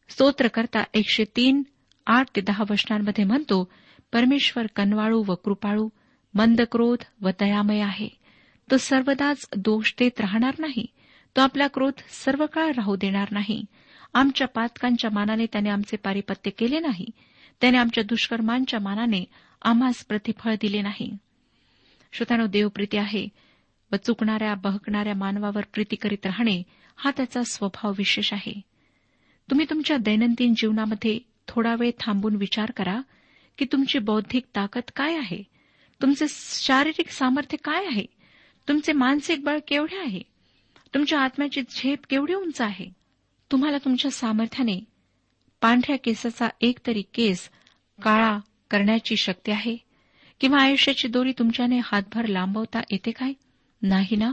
स्तोत्रकर्ता 0.09 0.83
एकशे 0.95 1.25
तीन 1.37 1.63
आठ 2.07 2.27
ते 2.37 2.41
दहा 2.41 2.65
वचनांमध्ये 2.71 3.25
म्हणतो 3.25 3.73
परमेश्वर 4.13 4.67
कनवाळू 4.77 5.25
व 5.27 5.35
कृपाळू 5.35 5.89
मंदक्रोध 6.35 6.99
व 7.21 7.29
दयामय 7.41 7.81
आहे. 7.81 8.09
तो 8.71 8.77
सर्वदाच 8.77 9.49
दोष 9.57 9.95
देत 9.99 10.21
राहणार 10.21 10.55
नाही. 10.59 10.87
तो 11.37 11.41
आपला 11.41 11.67
क्रोध 11.67 11.93
सर्व 12.09 12.47
काळ 12.47 12.73
राहू 12.73 12.97
देणार 12.97 13.29
नाही. 13.31 13.65
आमच्या 14.15 14.49
पातकांच्या 14.49 15.11
मानाने 15.11 15.47
त्याने 15.47 15.71
आमचे 15.71 15.97
पारिपत्य 15.97 16.51
केले 16.51 16.79
नाही. 16.79 17.07
त्याने 17.61 17.79
आमच्या 17.79 18.05
दुष्कर्मांच्या 18.05 18.81
मानाने 18.81 19.25
आम्हास 19.63 20.05
प्रतिफळ 20.05 20.55
दिले 20.61 20.83
नाही. 20.83 21.17
श्रोतानो 22.13 22.47
देवप्रीती 22.47 22.97
आहे 22.97 23.29
व 23.93 23.97
चुकणाऱ्या 23.97 24.55
बहकणाऱ्या 24.55 25.15
मानवावर 25.15 25.63
प्रीती 25.75 25.97
करीत 25.97 26.27
राहणे 26.27 26.63
हा 26.97 27.11
त्याचा 27.11 27.43
स्वभाव 27.43 27.93
विशेष 27.99 28.33
आहे. 28.33 28.61
तुम्ही 29.51 29.67
तुमच्या 29.71 29.97
दैनंदिन 29.97 30.55
जीवनामध्ये 30.55 31.19
थोडा 31.49 31.75
वेळ 31.79 31.91
थांबून 32.01 32.37
विचार 32.37 32.71
करा 32.71 33.01
की 33.59 33.65
तुमची 33.65 33.99
बौद्धिक 33.99 34.45
ताकद 34.57 34.83
काय 34.97 35.17
आहे? 35.17 35.54
तुमचे 36.03 36.27
शारीरिक 36.29 37.09
सामर्थ्य 37.09 37.57
काय 37.57 37.87
आहे? 37.87 38.07
तुमचे 38.69 38.93
मानसिक 38.93 39.45
बळ 39.45 39.59
केवढे 39.69 39.99
आहे? 39.99 40.21
तुमच्या 40.95 41.21
आत्म्याची 41.21 41.63
झेप 41.63 41.99
केवढी 42.11 42.35
उंच 42.35 42.61
आहे? 42.61 42.91
तुम्हाला 43.53 43.79
तुमच्या 43.79 44.11
सामर्थ्याने 44.11 44.81
पांढऱ्या 45.61 45.97
केसाचा 45.99 46.49
एक 46.61 46.79
तरी 46.87 47.03
केस 47.03 47.51
काळा 48.03 48.39
करण्याची 48.71 49.17
शक्ती 49.17 49.53
आहे? 49.53 49.77
किंवा 50.41 50.63
आयुष्याची 50.63 51.09
दोरी 51.09 51.33
तुमच्याने 51.33 51.81
हातभर 51.85 52.27
लांबवता 52.27 52.81
येते 52.91 53.11
काय? 53.11 53.33
नाही 53.83 54.17
ना? 54.17 54.33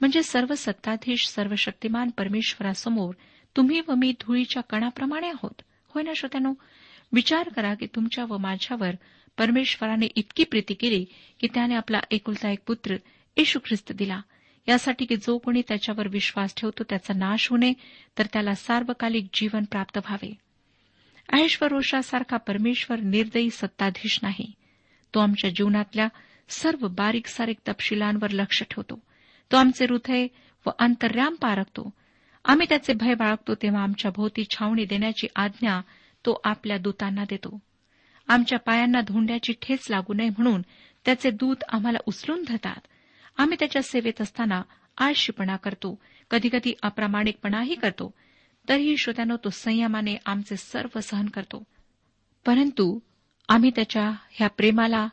म्हणजे 0.00 0.22
सर्व 0.22 0.54
सत्ताधीश 0.54 1.26
सर्व 1.28 1.54
शक्तिमान 1.54 2.10
परमेश्वरासमोर 2.10 3.14
तुम्ही 3.56 3.80
व 3.88 3.94
मी 3.94 4.12
धुळीच्या 4.20 4.62
कणाप्रमाणे 4.62 5.28
आहोत. 5.28 5.62
होय 5.88 6.02
ना 6.02 6.12
श्रोत्यानो? 6.16 6.54
विचार 7.12 7.48
करा 7.48 7.74
की 7.74 7.86
तुमच्या 7.86 8.24
व 8.24 8.38
माझ्यावर 8.38 8.90
परमेश्वराने 9.38 10.06
इतकी 10.06 10.44
प्रीती 10.44 10.74
केली 10.74 11.04
की 11.40 11.46
त्याने 11.54 11.74
आपला 11.74 12.00
एकुलता 12.10 12.50
एक 12.50 12.58
पुत्र 12.66 12.96
येशू 13.36 13.58
ख्रिस्त 13.64 13.92
दिला. 13.92 14.20
यासाठी 14.68 15.04
की 15.04 15.16
जो 15.16 15.38
कोणी 15.38 15.62
त्याच्यावर 15.68 16.08
विश्वास 16.08 16.54
ठेवतो 16.56 16.82
त्याचा 16.82 17.14
नाश 17.14 17.50
होणे 17.50 17.72
तर 18.18 18.26
त्याला 18.32 18.54
सार्वकालिक 18.54 19.26
जीवन 19.34 19.64
प्राप्त 19.64 19.98
व्हावे. 19.98 20.34
ऐश्वरोषासारखा 21.32 22.36
परमेश्वर 22.36 23.00
निर्दयी 23.00 23.50
सत्ताधीश 23.50 24.18
नाही. 24.22 24.52
तो 25.14 25.20
आमच्या 25.20 25.50
जीवनातल्या 25.50 26.08
सर्व 26.48 26.88
बारीक 26.88 27.26
सारीक 27.26 27.56
तपशिलांवर 27.68 28.30
लक्ष 28.30 28.62
ठेवतो. 28.62 29.02
तो 29.52 29.56
आमचे 29.56 29.84
हृदय 29.84 30.26
व 30.66 30.70
अंतर्याम 30.78 31.34
पारखतो. 31.34 31.90
आम्ही 32.44 32.66
त्याचे 32.68 32.92
भय 32.92 33.14
बाळगतो 33.14 33.54
तेव्हा 33.54 33.82
आमच्या 33.82 34.10
भोवती 34.10 34.44
छावणी 34.50 34.84
देण्याची 34.84 35.26
आज्ञा 35.36 35.80
तो 36.26 36.40
आपल्या 36.44 36.78
दूतांना 36.78 37.24
देतो. 37.24 37.58
आमच्या 38.28 38.58
पायांना 38.58 39.00
धोंड्याची 39.00 39.52
ठेच 39.62 39.86
लागू 39.90 40.14
नये 40.14 40.28
म्हणून 40.28 40.62
त्याचे 41.04 41.30
दूत 41.30 41.56
आम्हाला 41.68 41.98
उचलून 42.06 42.44
धरतात. 42.48 42.86
आम्ही 43.38 43.56
त्याच्या 43.58 43.82
सेवेत 43.82 44.20
असताना 44.20 44.62
आळशीपणा 44.98 45.56
करतो. 45.56 45.98
कधीकधी 46.30 46.74
अप्रामाणिकपणाही 46.82 47.74
करतो. 47.74 48.14
तरीही 48.68 48.96
श्रोत्यानो 48.96 49.36
तो 49.36 49.50
संयमाने 49.50 50.16
आमचे 50.26 50.56
सर्व 50.56 51.00
सहन 51.00 51.26
करतो. 51.26 51.64
परंतु 52.46 52.98
आम्ही 53.48 53.70
त्याच्या 53.70 54.10
ह्या 54.30 54.48
प्रेमाला 54.48 55.08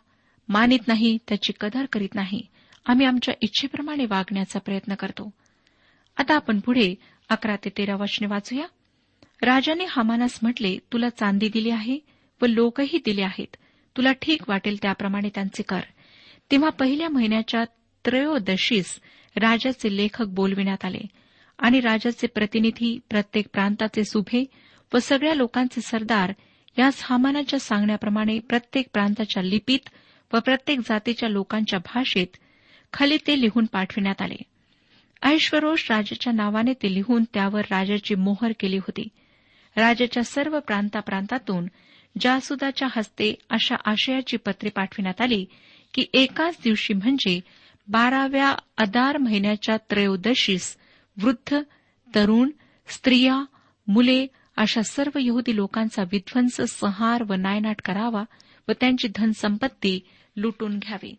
मानित 0.49 0.79
नाही 0.87 1.17
त्याची 1.27 1.53
कदर 1.59 1.85
करीत 1.85 2.15
नाही. 2.15 2.47
आम्ही 2.85 3.05
आमच्या 3.05 3.33
इच्छेप्रमाणे 3.41 4.05
वागण्याचा 4.05 4.59
प्रयत्न 4.59 4.95
करतो. 4.95 5.33
आता 6.17 6.35
आपण 6.35 6.59
पुढे 6.59 6.95
अकरा 7.29 7.55
ते 7.55 7.69
तेरा 7.69 7.95
वचने 7.95 8.27
वाचूया. 8.27 8.65
राजाने 9.41 9.85
हमानास 9.89 10.39
म्हटले 10.41 10.77
तुला 10.93 11.09
चांदी 11.09 11.49
दिली 11.49 11.69
आहे? 11.69 11.99
व 12.41 12.45
लोकही 12.45 12.97
दिले 13.05 13.23
आहेत. 13.23 13.55
तुला 13.97 14.11
ठीक 14.11 14.49
वाटेल 14.49 14.77
त्याप्रमाणे 14.81 15.29
त्यांचे 15.29 15.63
कर. 15.63 15.79
तेव्हा 16.51 16.69
पहिल्या 16.69 17.09
महिन्याच्या 17.09 17.63
त्रयोदशीस 18.05 18.99
राजाचे 19.35 19.97
लेखक 19.97 20.25
बोलविण्यात 20.25 20.85
आले. 20.85 21.01
आणि 21.59 21.79
राजाचे 21.79 22.27
प्रतिनिधी 22.27 22.99
प्रत्येक 23.09 23.45
प्रांताचे 23.53 24.03
सुभे 24.03 24.45
व 24.93 24.97
सगळ्या 24.97 25.33
लोकांचे 25.33 25.81
सरदार 25.81 26.33
यास 26.79 26.99
हामानाच्या 27.03 27.59
सांगण्याप्रमाणे 27.59 28.39
प्रत्येक 28.39 28.85
प्रांताच्या 28.93 29.43
लिपीत 29.43 29.89
व 30.33 30.39
प्रत्येक 30.39 30.79
जातीच्या 30.79 31.29
लोकांच्या 31.29 31.79
भाषेत 31.79 32.27
खाली 32.93 33.17
ते 33.27 33.41
लिहून 33.41 33.65
पाठविण्यात 33.65 34.21
आले. 34.21 34.35
ऐश्वरोष 35.23 35.91
राजाच्या 35.91 36.33
नावाने 36.33 36.73
ते 36.73 36.93
लिहून 36.93 37.23
त्यावर 37.33 37.61
राजाची 37.61 38.15
मोहर 38.15 38.51
केली 38.59 38.77
होती. 38.77 39.07
राजाच्या 39.77 40.23
सर्व 40.23 40.59
प्रांताप्रांतातून 40.59 41.65
जासुदाच्या 42.19 42.87
हस्ते 42.95 43.35
अशा 43.49 43.75
आशयाची 43.85 44.37
पत्रे 44.37 44.69
पाठविण्यात 44.69 45.21
आली 45.21 45.45
की 45.93 46.05
एकाच 46.13 46.57
दिवशी 46.63 46.93
म्हणजे 46.93 47.39
बाराव्या 47.87 48.55
अदार 48.77 49.17
महिन्याच्या 49.17 49.77
त्रयोदशीस 49.77 50.77
वृद्ध 51.21 51.57
तरुण 52.15 52.49
स्त्रिया 52.87 53.45
मुले 53.87 54.27
अशा 54.57 54.81
सर्व 54.81 55.17
यहुदी 55.21 55.55
लोकांचा 55.55 56.03
विध्वंस 56.03 56.61
संहार 56.61 57.23
व 57.23 57.33
नायनाट 57.33 57.81
करावा 57.85 58.23
व 58.67 58.71
त्यांची 58.71 59.07
धनसंपत्ती 59.15 59.99
लुटून 60.37 60.79
घ्यावी. 60.79 61.15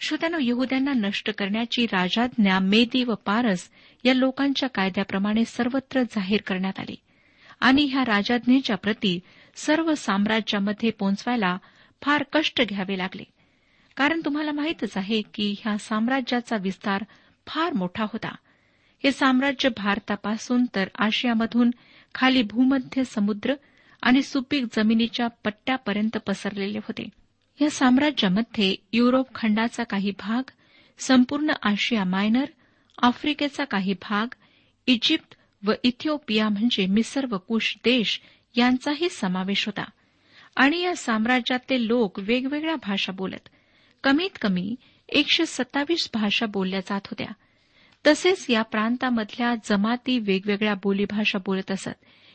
श्रोत्यानं 0.00 0.38
यहुद्यांना 0.40 0.92
नष्ट 0.92 1.30
करण्याची 1.30 1.86
राजाज्ञा 1.86 2.58
मेदी 2.58 3.04
व 3.04 3.14
पारस 3.14 3.68
या 4.04 4.14
लोकांच्या 4.14 4.68
कायद्याप्रमाणे 4.68 5.44
सर्वत्र 5.44 6.02
जाहीर 6.02 6.40
करण्यात 6.46 6.80
आली. 6.80 6.94
आणि 7.60 7.84
ह्या 7.84 8.04
राजाज्ञेच्या 8.04 8.76
प्रती 8.76 9.20
सर्व 9.56 9.94
साम्राज्यामध्ये 9.94 10.90
पोहोचवायला 10.90 11.58
फार 12.02 12.24
कष्ट 12.32 12.62
घ्यावे 12.62 12.98
लागले. 12.98 13.22
कारण 13.96 14.20
तुम्हाला 14.24 14.52
माहीतच 14.52 14.96
आहे 14.96 15.22
की 15.34 15.54
ह्या 15.64 15.78
साम्राज्याचा 15.78 16.56
विस्तार 16.56 17.04
फार 17.46 17.72
मोठा 17.72 18.04
होता. 18.04 18.34
हे 19.04 19.12
साम्राज्य 19.12 19.68
भारतापासून 19.68 20.64
तर 20.74 20.88
आशियामधून 20.98 21.70
खाली 22.14 22.42
भूमध्य 22.42 23.04
समुद्र 23.04 23.54
आणि 24.02 24.22
सुपीक 24.22 24.64
जमिनीच्या 24.76 25.26
पट्ट्यापर्यंत 25.26 26.16
पसरलेले 26.16 26.78
होते. 26.78 27.08
या 27.60 27.70
साम्राज्यामध्ये 27.70 28.74
युरोप 28.92 29.34
खंडाचा 29.34 29.84
काही 29.84 30.10
भाग 30.10 30.50
संपूर्ण 30.98 31.46
आशिया 31.62 32.04
मायनर 32.04 32.44
आफ्रिकेचा 33.02 33.64
काही 33.64 33.92
भाग 33.92 34.34
इजिप्त 34.86 35.34
व 35.66 35.72
इथिओपिया 35.82 36.48
म्हणजे 36.48 36.86
मिसर 36.86 37.26
व 37.30 37.38
कुश 37.38 37.76
देश 37.84 38.20
यांचाही 38.56 39.08
समावेश 39.08 39.66
होता. 39.66 39.84
आणि 40.56 40.80
या 40.80 40.96
साम्राज्यातले 40.96 41.86
लोक 41.86 42.18
वेगवेगळ्या 42.18 42.76
भाषा 42.76 43.12
बोलत 43.12 43.48
कमीत 44.04 44.38
कमी 44.40 44.74
एकशे 45.08 45.46
सत्तावीस 45.46 46.10
भाषा 46.14 46.46
बोलल्या 46.46 46.80
जात 46.80 47.00
होत्या. 47.06 47.32
तसेच 48.06 48.46
या 48.48 48.62
प्रांतामधल्या 48.62 49.54
जमाती 49.64 50.18
वेगवेगळ्या 50.18 50.74
बोलीभाषा 50.74 51.38
बोलत 51.38 51.70
असत 51.70 51.88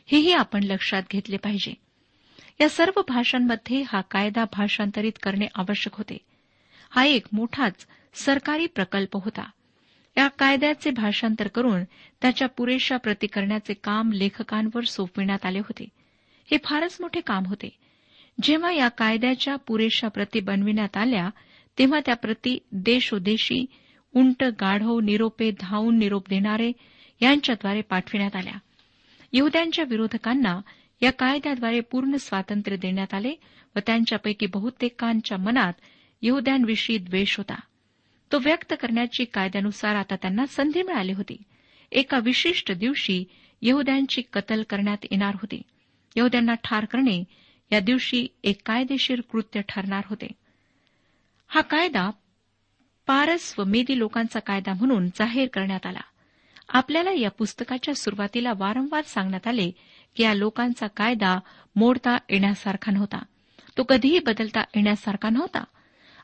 हेही 0.06 0.34
आपण 0.34 0.64
लक्षात 0.64 1.04
घेतले 1.12 1.38
पाहिजे. 1.38 1.74
या 2.62 2.70
सर्व 2.70 3.02
भाषांमध्ये 3.08 3.82
हा 3.82 4.02
कायदा 4.02 4.44
भाषांतरित 4.44 5.12
करणे 5.24 5.48
आवश्यक 5.56 5.96
होते. 5.96 6.18
हा 6.90 7.06
एक 7.06 7.28
मोठाच 7.32 7.88
सरकारी 8.14 8.66
प्रकल्प 8.66 9.18
होता. 9.24 9.50
या 10.18 10.28
कायद्याचे 10.28 10.92
भाषांतर 10.92 11.48
करून 11.48 11.84
त्याच्या 12.22 12.48
पुरेशा 12.48 12.98
प्रती 12.98 13.28
करण्याचे 13.28 13.74
काम 13.74 14.12
लेखकांवर 14.12 14.84
सोपविण्यात 14.84 15.46
आले 15.46 15.60
होते. 15.60 15.86
हे 16.52 16.58
फारच 16.64 16.98
मोठे 17.02 17.22
काम 17.22 17.46
होते. 17.46 17.70
जेव्हा 18.44 18.72
या 18.72 18.88
कायद्याच्या 18.88 19.56
पुरेशा 19.56 20.08
प्रती 20.08 20.40
बनविण्यात 20.40 20.98
आल्या 20.98 21.30
तेव्हा 21.80 22.00
त्या 22.06 22.16
प्रती 22.16 22.58
देशोदेशी 22.72 23.66
उंट 24.16 24.44
गाढव 24.44 25.00
निरोपे 25.00 25.52
धावून 25.60 25.98
निरोप 25.98 26.30
देणारे 26.30 26.72
यांच्याद्वारे 27.22 27.82
पाठविण्यात 27.82 28.36
आल्या. 28.36 28.54
यहद्यांच्या 29.34 29.86
विरोधकांना 29.90 30.62
या 31.02 31.12
कायद्याद्वारे 31.12 31.80
पूर्ण 31.80 32.16
स्वातंत्र्य 32.16 32.78
देण्यात 32.78 33.14
आले 33.14 33.36
व 33.76 33.80
त्यांच्यापैकी 33.86 34.46
बहुतेकांच्या 34.46 35.38
मनात 35.38 35.74
यहद्यांविषयी 36.22 36.98
द्वेष 36.98 37.38
होता. 37.38 37.60
तो 38.32 38.40
व्यक्त 38.40 38.74
करण्याची 38.82 39.26
कायद्यानुसार 39.26 39.96
आता 39.96 40.16
त्यांना 40.16 40.46
संधी 40.46 40.82
मिळाली 40.82 41.14
होती. 41.14 41.38
एका 41.92 42.20
विशिष्ट 42.20 42.72
दिवशी 42.72 43.26
यहद्यांची 43.62 44.22
कतल 44.34 44.64
करण्यात 44.64 44.98
येणार 45.04 45.36
होती. 45.36 45.62
यहद्यांना 46.16 46.54
ठार 46.54 46.86
करणे 46.86 47.24
या 47.72 47.80
दिवशी 47.80 48.28
एक 48.44 48.62
कायदेशीर 48.66 49.22
कृत्य 49.22 49.62
ठरणार 49.70 50.02
होते. 50.06 50.28
हा 51.48 51.62
कायदा 51.62 52.10
पारस 53.08 53.56
व 53.58 53.64
मेदी 53.64 54.00
लोकांचा 54.00 54.40
कायदा 54.40 54.74
म्हणून 54.74 55.08
जाहीर 55.08 55.48
करण्यात 55.54 55.86
आला. 55.86 56.00
आपल्याला 56.70 57.12
या 57.12 57.30
पुस्तकाच्या 57.32 57.96
सुरुवातीला 57.96 58.54
वारंवार 58.58 59.02
सांगण्यात 59.02 59.48
आले 59.48 59.72
की 60.16 60.24
या 60.24 60.34
लोकांचा 60.34 60.88
कायदा 60.88 61.40
मोडता 61.76 62.18
येण्यासारखा 62.30 62.92
नव्हता. 62.92 63.18
तो 63.78 63.84
कधीही 63.84 64.20
बदलता 64.20 64.62
येण्यासारखा 64.62 65.30
नव्हता. 65.30 65.64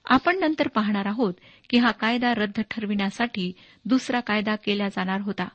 आपण 0.06 0.40
नंतर 0.40 0.68
पाहणार 0.68 1.06
आहोत 1.06 1.34
की 1.70 1.78
हा 1.78 1.92
कायदा 1.92 2.34
रद्द 2.34 2.62
ठरविण्यासाठी 2.72 3.54
दुसरा 3.86 4.20
कायदा 4.20 4.56
केला 4.56 4.90
जाणार 4.90 5.22
होता. 5.22 5.48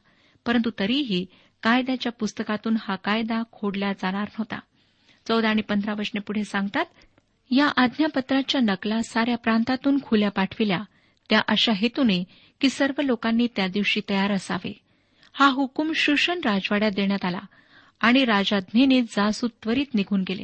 परंतु 0.47 0.71
तरीही 0.79 1.27
कायद्याच्या 1.63 2.13
पुस्तकातून 2.13 2.77
हा 2.81 2.97
कायदा 2.97 3.43
खोडला 3.53 3.93
जाणार 3.93 4.23
नव्हता. 4.23 4.59
चौदा 5.29 5.49
आणि 5.49 5.63
पंधरा 5.63 5.95
वचने 5.95 6.21
पुढे 6.21 6.45
सांगतात 6.45 6.85
या 7.51 7.69
आज्ञापत्राच्या 7.77 8.61
नकला 8.61 9.03
साऱ्या 9.03 9.39
प्रांतातून 9.39 9.99
खुल्या 10.03 10.31
पाठविल्या. 10.31 10.83
त्या 11.31 11.41
अशा 11.49 11.73
हेतूने 11.73 12.25
की 12.61 12.69
सर्व 12.69 13.01
लोकांनी 13.01 13.47
त्या 13.57 13.67
दिवशी 13.67 14.01
तयार 14.11 14.33
असावे. 14.33 14.81
हा 15.33 15.47
हुकूम 15.47 15.93
शोषण 15.93 16.41
राजवाड्यात 16.45 16.91
देण्यात 16.91 17.25
आला 17.25 17.41
आणि 18.01 18.25
राजाज्ञेने 18.25 19.03
जासू 19.03 19.49
त्वरित 19.49 19.95
निघून 19.95 20.25
गेले. 20.29 20.43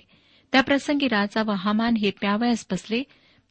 त्याप्रसंगी 0.53 1.09
राजा 1.09 1.43
व 1.43 1.51
हमान 1.51 1.97
हे 1.97 2.11
प्यावयास 2.11 2.67
बसले 2.71 3.03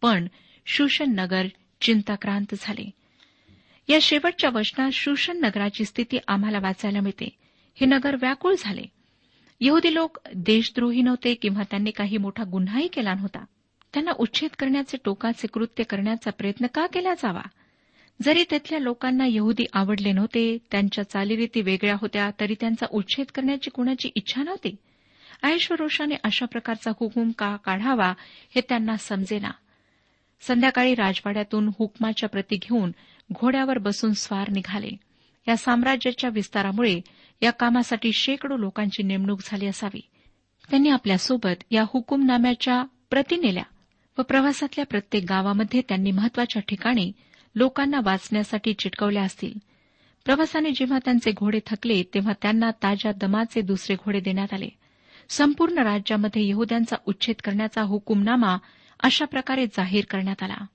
पण 0.02 0.28
शूषण 0.66 1.06
नगर 1.06 1.46
चिंताक्रांत 1.82 2.56
झाले. 2.60 2.90
या 3.88 4.00
शेवटच्या 4.02 4.50
वचनात 4.50 4.92
शूषण 4.92 5.38
नगराची 5.38 5.86
स्थिती 5.86 6.18
आम्हाला 6.28 6.60
वाचायला 6.60 7.00
मिळते. 7.02 7.30
हे 7.80 7.86
नगर 7.86 8.16
व्याकुळ 8.16 8.56
झाले. 8.60 8.82
यहुदी 9.62 9.94
लोक 9.94 10.18
देशद्रोही 10.36 11.02
नव्हते 11.02 11.34
किंवा 11.34 11.64
त्यांनी 11.64 11.92
काही 11.92 12.18
मोठा 12.18 12.44
गुन्हाही 12.44 12.88
केला 12.88 13.14
नव्हता. 13.14 13.46
त्यांना 13.94 14.12
उच्छेद 14.20 14.50
करण्याचे 14.60 14.98
टोकाचे 15.06 15.48
कृत्य 15.48 15.84
करण्याचा 15.84 16.32
प्रयत्न 16.32 16.66
का 16.74 16.88
केला 16.88 17.14
जावा? 17.14 17.42
जरी 18.22 18.44
तिथल्या 18.44 18.80
लोकांना 18.80 19.26
यहुदी 19.28 19.66
आवडले 19.74 20.12
नव्हते 20.12 20.58
त्यांच्या 20.72 21.10
चालीरीती 21.10 21.62
वेगळ्या 21.62 21.96
होत्या 22.02 22.32
तरी 22.40 22.56
त्यांचा 22.60 22.86
उच्छेद 22.92 23.26
करण्याची 23.36 23.70
कुणाची 23.70 24.10
इच्छा 24.16 24.44
नव्हती? 24.44 24.76
ऐश्वरोषाने 25.44 26.16
अशा 26.24 26.46
प्रकारचा 26.46 26.92
हुकूम 27.00 27.32
का 27.32 27.56
काढावा 27.56 28.14
हे 28.56 28.62
त्यांना 28.62 28.98
समजेना. 28.98 29.52
संध्याकाळी 30.42 30.96
राजवाड्यातून 30.96 31.70
हुकमाच्या 31.80 32.30
प्रती 32.30 32.56
घेऊन 32.56 32.92
घोड्यावर 33.34 33.78
बसून 33.78 34.14
स्वार 34.14 34.50
निघाले. 34.50 34.90
या 35.48 35.58
साम्राज्याच्या 35.58 36.30
विस्तारामुळे 36.34 37.02
या 37.42 37.52
कामासाठी 37.52 38.14
शेकडो 38.14 38.58
लोकांची 38.58 39.04
नेमणूक 39.04 39.40
झाली 39.44 39.68
असावी. 39.68 40.02
त्यांनी 40.70 40.90
आपल्यासोबत 40.90 41.64
या 41.72 41.84
हुकुमनाम्याच्या 41.94 42.84
प्रती 43.10 43.36
नेल्या 43.36 43.64
व 44.18 44.22
प्रवासातल्या 44.22 44.86
प्रत्येक 44.86 45.26
गावामध्ये 45.30 45.82
त्यांनी 45.82 46.12
महत्त्वाच्या 46.12 46.62
ठिकाणी 46.62 47.12
लोकांना 47.56 48.00
वाचण्यासाठी 48.04 48.74
चिटकवल्या 48.74 49.24
असतील. 49.24 49.54
प्रवासाने 50.26 50.72
जेव्हा 50.72 51.00
त्यांचे 51.06 51.32
घोडे 51.32 51.60
थकले 51.66 52.04
तेव्हा 52.04 52.34
त्यांना 52.42 52.72
ताज्या 52.72 53.12
दमाचे 53.12 53.62
दुसरे 53.62 53.96
घोडे 53.96 54.20
देण्यात 54.20 54.54
आले. 54.54 54.70
संपूर्ण 55.30 55.78
राज्यामध्ये 55.78 56.50
यहद्यांचा 56.50 56.96
उच्छेद 57.06 57.36
करण्याचा 57.44 57.82
हुकुमनामा 57.82 58.58
अशा 59.00 59.26
प्रकारे 59.26 59.66
जाहीर 59.66 60.06
करण्यात 60.10 60.44
आला. 60.44 60.66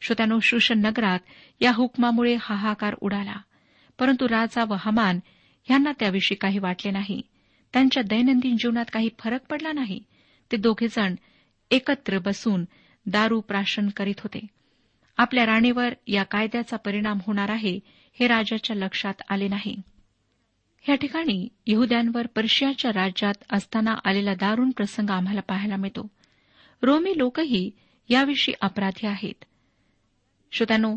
श्रोत्यानो 0.00 0.38
शूषण 0.40 0.78
नगरात 0.78 1.18
या 1.60 1.72
हुकमामुळे 1.72 2.36
हाहाकार 2.40 2.94
उडाला. 3.00 3.36
परंतु 3.98 4.28
राजा 4.28 4.64
व 4.64 4.74
हमान 4.78 5.18
यांना 5.70 5.92
त्याविषयी 5.92 6.36
काही 6.36 6.58
वाटले 6.58 6.90
नाही. 6.90 7.22
त्यांच्या 7.72 8.02
दैनंदिन 8.02 8.56
जीवनात 8.56 8.84
काही 8.92 9.08
फरक 9.18 9.46
पडला 9.50 9.72
नाही. 9.72 10.02
ते 10.52 10.56
दोघेजण 10.56 11.14
एकत्र 11.70 12.18
बसून 12.18 12.64
दारू 13.06 13.40
प्राशन 13.40 13.88
करीत 13.88 14.14
होते. 14.18 14.46
आपल्या 15.16 15.46
राणीवर 15.46 15.94
या 16.06 16.22
कायद्याचा 16.22 16.76
परिणाम 16.76 17.18
होणार 17.26 17.48
आहे 17.48 17.80
हे 18.20 18.26
राजाच्या 18.26 18.76
लक्षात 18.76 19.14
आले 19.28 19.48
नाही. 19.48 19.76
या 20.88 20.94
ठिकाणी 20.94 21.48
यहद्यांवर 21.66 22.26
पर्शियाच्या 22.26 22.90
राज्यात 22.94 23.34
असताना 23.52 23.94
आलेला 24.04 24.34
दारुण 24.34 24.70
प्रसंग 24.70 25.10
आम्हाला 25.10 25.40
पाहायला 25.40 25.76
मिळतो. 25.76 26.10
रोमी 26.82 27.18
लोकही 27.18 27.70
याविषयी 28.08 28.54
अपराधी 28.60 29.06
आहेत. 29.06 29.44
श्रोत्यानो 30.52 30.96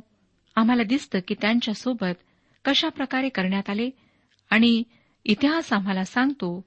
आम्हाला 0.55 0.83
दिसतं 0.83 1.19
की 1.27 1.35
त्यांच्यासोबत 1.41 2.15
कशा 2.65 2.89
प्रकारे 2.89 3.29
करण्यात 3.29 3.69
आले 3.69 3.89
आणि 4.49 4.83
इतिहास 5.25 5.73
आम्हाला 5.73 6.05
सांगतो 6.05 6.65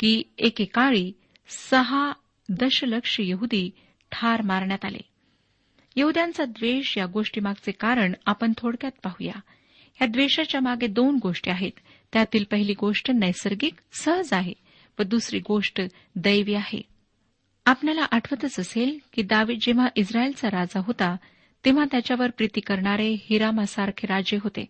की 0.00 0.22
एकेकाळी 0.38 1.12
सहा 1.48 2.12
दशलक्ष 2.48 3.16
यहुदी 3.20 3.70
ठार 4.12 4.42
मारण्यात 4.42 4.84
आले. 4.84 5.00
यहद्यांचा 5.96 6.44
द्वेष 6.44 6.98
या 6.98 7.06
गोष्टीमागचे 7.06 7.70
कारण 7.70 8.12
आपण 8.26 8.52
थोडक्यात 8.58 8.92
पाहूया. 9.02 9.40
या 10.00 10.06
द्वेषाच्या 10.06 10.60
मागे 10.60 10.86
दोन 10.86 11.18
गोष्टी 11.22 11.50
आहेत. 11.50 11.72
त्यातील 12.12 12.44
पहिली 12.50 12.74
गोष्ट 12.74 13.10
नैसर्गिक 13.10 13.74
सहज 13.92 14.32
आहे 14.32 14.52
व 14.98 15.02
दुसरी 15.02 15.38
गोष्ट 15.38 15.80
दैवी 16.16 16.54
आहे. 16.54 16.82
आपल्याला 17.66 18.06
आठवतच 18.10 18.60
असेल 18.60 18.98
की 19.12 19.22
दावीद 19.22 19.58
जेव्हा 19.62 19.88
इस्रायलचा 19.96 20.48
राजा 20.48 20.80
होता 20.80 21.16
तेव्हा 21.64 21.84
त्याच्यावर 21.84 22.30
प्रीती 22.30 22.60
करणारे 22.60 23.12
हिरामासारखे 23.12 24.06
राजे 24.06 24.38
होते. 24.42 24.64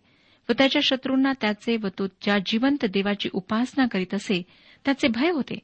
व 0.51 0.53
त्याच्या 0.57 0.81
शत्रूंना 0.83 1.31
त्याचे 1.41 1.77
व 1.77 1.87
तो 1.87 2.07
ज्या 2.07 2.37
जिवंत 2.45 2.85
देवाची 2.85 3.29
उपासना 3.33 3.85
करीत 3.85 4.13
असे 4.13 4.41
त्याचे 4.85 5.07
भय 5.07 5.29
होते. 5.29 5.59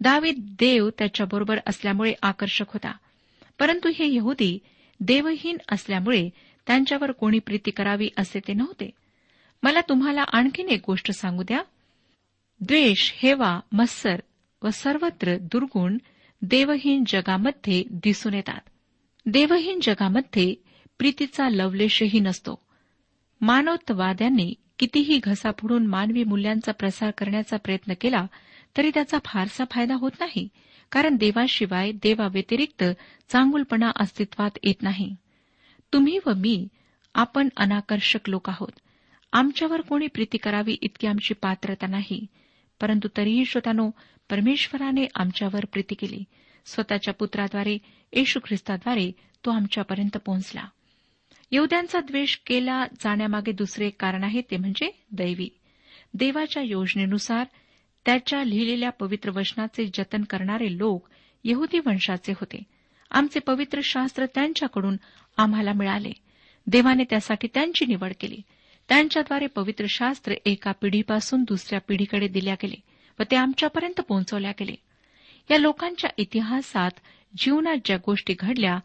दावीद 0.00 0.34
देव 0.38 0.90
त्याच्याबरोबर 0.98 1.58
असल्यामुळे 1.66 2.12
आकर्षक 2.22 2.64
होता. 2.68 2.92
परंतु 3.58 3.88
हे 3.88 4.14
यहुदी 4.14 4.58
देवहीन 5.00 5.56
असल्यामुळे 5.72 6.30
त्यांच्यावर 6.66 7.12
कोणी 7.12 7.38
प्रीती 7.38 7.70
करावी 7.70 8.08
असे 8.16 8.40
ते 8.48 8.52
नव्हते. 8.52 8.90
मला 9.62 9.80
तुम्हाला 9.80 10.22
आणखीन 10.32 10.68
एक 10.68 10.80
गोष्ट 10.86 11.10
सांगू 11.10 11.42
द्या. 11.42 11.62
द्वेष 12.60 13.12
हेवा 13.16 13.60
मत्सर 13.72 14.20
व 14.62 14.68
सर्वत्र 14.70 15.36
दुर्गुण 15.38 15.98
देवहीन 16.42 17.04
जगामध्ये 17.06 17.84
दिसून 17.90 18.34
येतात. 18.34 18.60
देवहीन 19.26 19.78
जगामध्ये 19.82 20.54
प्रीतीचा 20.98 21.48
लवलेशही 21.48 22.20
नसतो. 22.20 22.69
मानवतवाद्यांनी 23.40 24.54
कितीही 24.78 25.20
घसा 25.24 25.50
फोडून 25.58 25.86
मानवी 25.86 26.24
मूल्यांचा 26.24 26.72
प्रसार 26.72 27.10
करण्याचा 27.10 27.56
प्रयत्न 27.56 27.92
केला 28.00 28.26
तरी 28.76 28.90
त्याचा 28.94 29.18
फारसा 29.24 29.64
फायदा 29.70 29.94
होत 29.94 30.10
नाही 30.20 30.48
कारण 30.92 31.16
देवाशिवाय 31.16 31.92
देवाव्यतिरिक्त 31.92 32.84
चांगुलपणा 33.28 33.90
अस्तित्वात 33.96 34.50
येत 34.62 34.82
नाही. 34.82 35.14
तुम्ही 35.92 36.18
व 36.26 36.30
मी 36.36 36.68
आपण 37.14 37.48
अनाकर्षक 37.56 38.28
लोक 38.28 38.50
आहोत. 38.50 38.72
आमच्यावर 39.32 39.80
कोणी 39.80 40.06
प्रीती 40.06 40.38
करावी 40.38 40.76
इतकी 40.80 41.06
आमची 41.06 41.34
पात्रता 41.34 41.86
नाही. 41.86 42.26
परंतु 42.80 43.08
तरीही 43.16 43.44
श्रोतानो 43.44 43.90
परमेश्वराने 44.30 45.06
आमच्यावर 45.14 45.64
प्रीती 45.64 45.94
केली. 45.94 46.24
स्वतःच्या 46.66 47.14
पुत्राद्वारे 47.14 47.78
येशू 48.12 48.40
ख्रिस्ताद्वारे 48.44 49.12
तो 49.44 49.50
आमच्यापर्यंत 49.50 50.16
पोहोचला. 50.16 50.64
येवद्यांचा 51.52 52.00
द्वेष 52.00 52.36
केला 52.46 52.84
जाण्यामागे 53.00 53.52
दुसरे 53.52 53.90
कारण 53.90 54.24
आहे 54.24 54.40
ते 54.40 54.56
म्हणजे 54.56 54.90
दैवी. 55.12 55.48
देवाच्या 56.14 56.62
योजनेनुसार 56.62 57.44
त्याच्या 58.06 58.44
लिहिलेल्या 58.44 58.90
पवित्र 58.90 59.30
वचनाचे 59.30 59.86
जतन 59.94 60.24
करणारे 60.24 60.78
लोक 60.78 61.08
यहुदी 61.44 61.78
वंशाचे 61.78 62.32
होते. 62.32 62.62
आमचे 63.10 63.40
पवित्र 63.40 63.80
शास्त्र 63.84 64.26
त्यांच्याकडून 64.26 64.96
आम्हाला 65.36 65.72
मिळाले. 65.72 66.12
देवाने 66.66 67.04
त्यासाठी 67.10 67.48
त्यांची 67.54 67.86
निवड 67.86 68.12
केली. 68.20 68.40
त्यांच्याद्वारे 68.88 69.46
पवित्र 69.46 69.84
शास्त्र 69.88 70.34
एका 70.44 70.72
पिढीपासून 70.72 71.42
दुसऱ्या 71.42 71.80
पिढीकडे 71.80 72.28
दिल्या 72.28 72.54
गेले 72.54 72.76
व 73.18 73.22
ते 73.30 73.36
आमच्यापर्यंत 73.36 74.00
पोहोचवल्या 74.00 74.50
गेले. 74.50 74.74
या 75.50 75.58
लोकांच्या 75.58 76.10
इतिहासात 76.16 76.90
जीवनात 77.38 77.76
ज्या 77.84 77.96
गोष्टी 77.96 78.34
घडल्या 78.38 78.78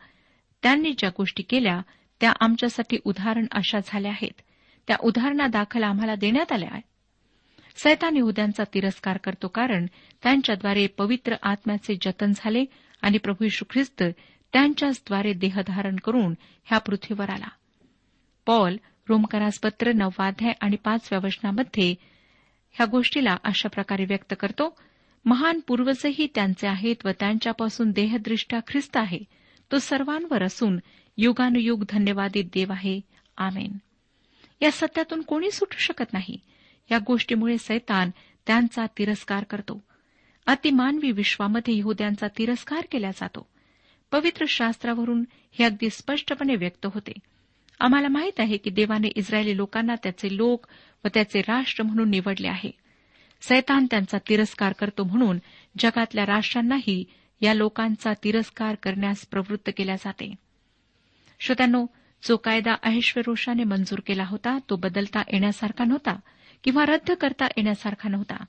त्यांनी 0.63 0.91
ज्या 0.97 1.10
गोष्टी 1.10 1.43
केल्या 1.43 1.82
त्या 2.21 2.34
आमच्यासाठी 2.39 2.97
उदाहरण 3.04 3.45
अशा 3.51 3.80
झाल्या 3.86 4.12
आहेत. 4.12 4.41
त्या 4.88 4.97
उदाहरणादाखल 4.99 5.84
आम्हाला 5.84 6.15
देण्यात 6.15 6.51
आल्या 6.51 6.69
आहेत. 6.71 6.84
सैतान 7.78 8.17
यहद्यांचा 8.17 8.63
तिरस्कार 8.73 9.17
करतो 9.17 9.47
कारण 9.47 9.86
त्यांच्याद्वारे 10.23 10.88
पवित्र 10.88 11.36
आत्म्याचे 11.43 11.95
जतन 12.01 12.32
झाले 12.36 12.65
आणि 13.01 13.17
प्रभू 13.17 13.45
यशू 13.45 13.65
ख्रिस्त 13.69 14.04
त्यांच्याचद्वारे 14.54 15.34
देहधारण 15.34 15.95
करून 15.95 16.34
ह्या 16.65 16.78
पृथ्वीवर 16.78 17.30
आला. 17.30 17.47
पॉल 18.45 18.78
रोमकरासपत्र 19.10 19.91
नववाध्याय 19.91 20.54
आणि 20.62 20.75
पाचव्या 20.75 21.19
वचनामध्ये 21.23 21.95
ह्या 22.71 22.86
गोष्टीला 22.86 23.38
अशा 23.43 23.69
प्रकारे 23.69 24.06
व्यक्त 24.06 24.34
करतो 24.39 24.78
महान 25.25 25.60
पूर्वजही 25.67 26.28
त्यांचे 26.36 26.67
आहेत 26.67 26.95
व 27.06 27.10
त्यांच्यापासून 27.19 27.91
देहदृष्ट्या 27.91 28.60
ख्रिस्त 28.67 28.97
आहे. 28.97 29.19
तो 29.71 29.80
सर्वांवर 29.80 30.43
असून 30.43 30.80
युगानुयुग 31.17 31.84
धन्यवादित 31.89 32.45
देव 32.45 32.71
आहे. 32.71 33.01
आमेन. 33.38 33.78
या 34.62 34.71
सत्यातून 34.71 35.21
कोणी 35.21 35.51
सुटू 35.51 35.78
शकत 35.78 36.13
नाही. 36.13 36.39
या 36.91 36.97
गोष्टीमुळे 37.08 37.58
सैतान 37.58 38.10
त्यांचा 38.47 38.86
तिरस्कार 38.86 39.43
करतो. 39.43 39.84
अतिमानवी 40.45 41.12
विश्वामध्ये 41.12 41.78
यहद्यांचा 41.78 42.28
तिरस्कार 42.38 42.82
केला 42.91 43.12
जातो. 43.12 43.47
पवित्र 44.12 44.45
शास्त्रावरून 44.49 45.23
हे 45.51 45.65
अगदी 45.65 45.89
स्पष्टपणे 45.89 46.56
व्यक्त 46.56 46.86
होते. 46.93 47.12
आम्हाला 47.80 48.08
माहीत 48.08 48.39
आहे 48.39 48.58
की 48.58 48.69
देवाने 48.69 49.08
इस्रायली 49.08 49.58
लोकांना 49.58 49.95
त्याचे 49.95 50.38
लोक 50.38 50.67
व 51.06 51.08
त्याचे 51.13 51.41
राष्ट्र 51.41 51.84
म्हणून 51.84 52.10
निवडले 52.10 52.47
आहे. 52.47 52.71
सैतान 53.41 53.86
त्यांचा 53.91 54.17
तिरस्कार 54.30 54.73
करतो 54.73 55.04
म्हणून 55.04 55.38
जगातल्या 55.80 56.25
राष्ट्रांनाही 56.25 57.06
या 57.41 57.54
लोकांचा 57.54 58.13
तिरस्कार 58.23 58.75
करण्यास 58.75 59.25
प्रवृत्त 59.25 59.69
केल्या 59.78 59.95
जाते. 59.95 60.44
श्रोत्यांनो 61.39 61.85
जो 62.23 62.37
कायदा 62.37 62.73
अहिश्वरोषाने 62.83 63.63
मंजूर 63.63 63.99
केला 64.05 64.23
होता 64.25 64.57
तो 64.69 64.75
बदलता 64.75 65.19
येण्यासारखा 65.19 65.83
नव्हता 65.83 66.19
किंवा 66.63 66.85
रद्द 66.85 67.11
करता 67.11 67.45
येण्यासारखा 67.45 68.09
नव्हता. 68.09 68.43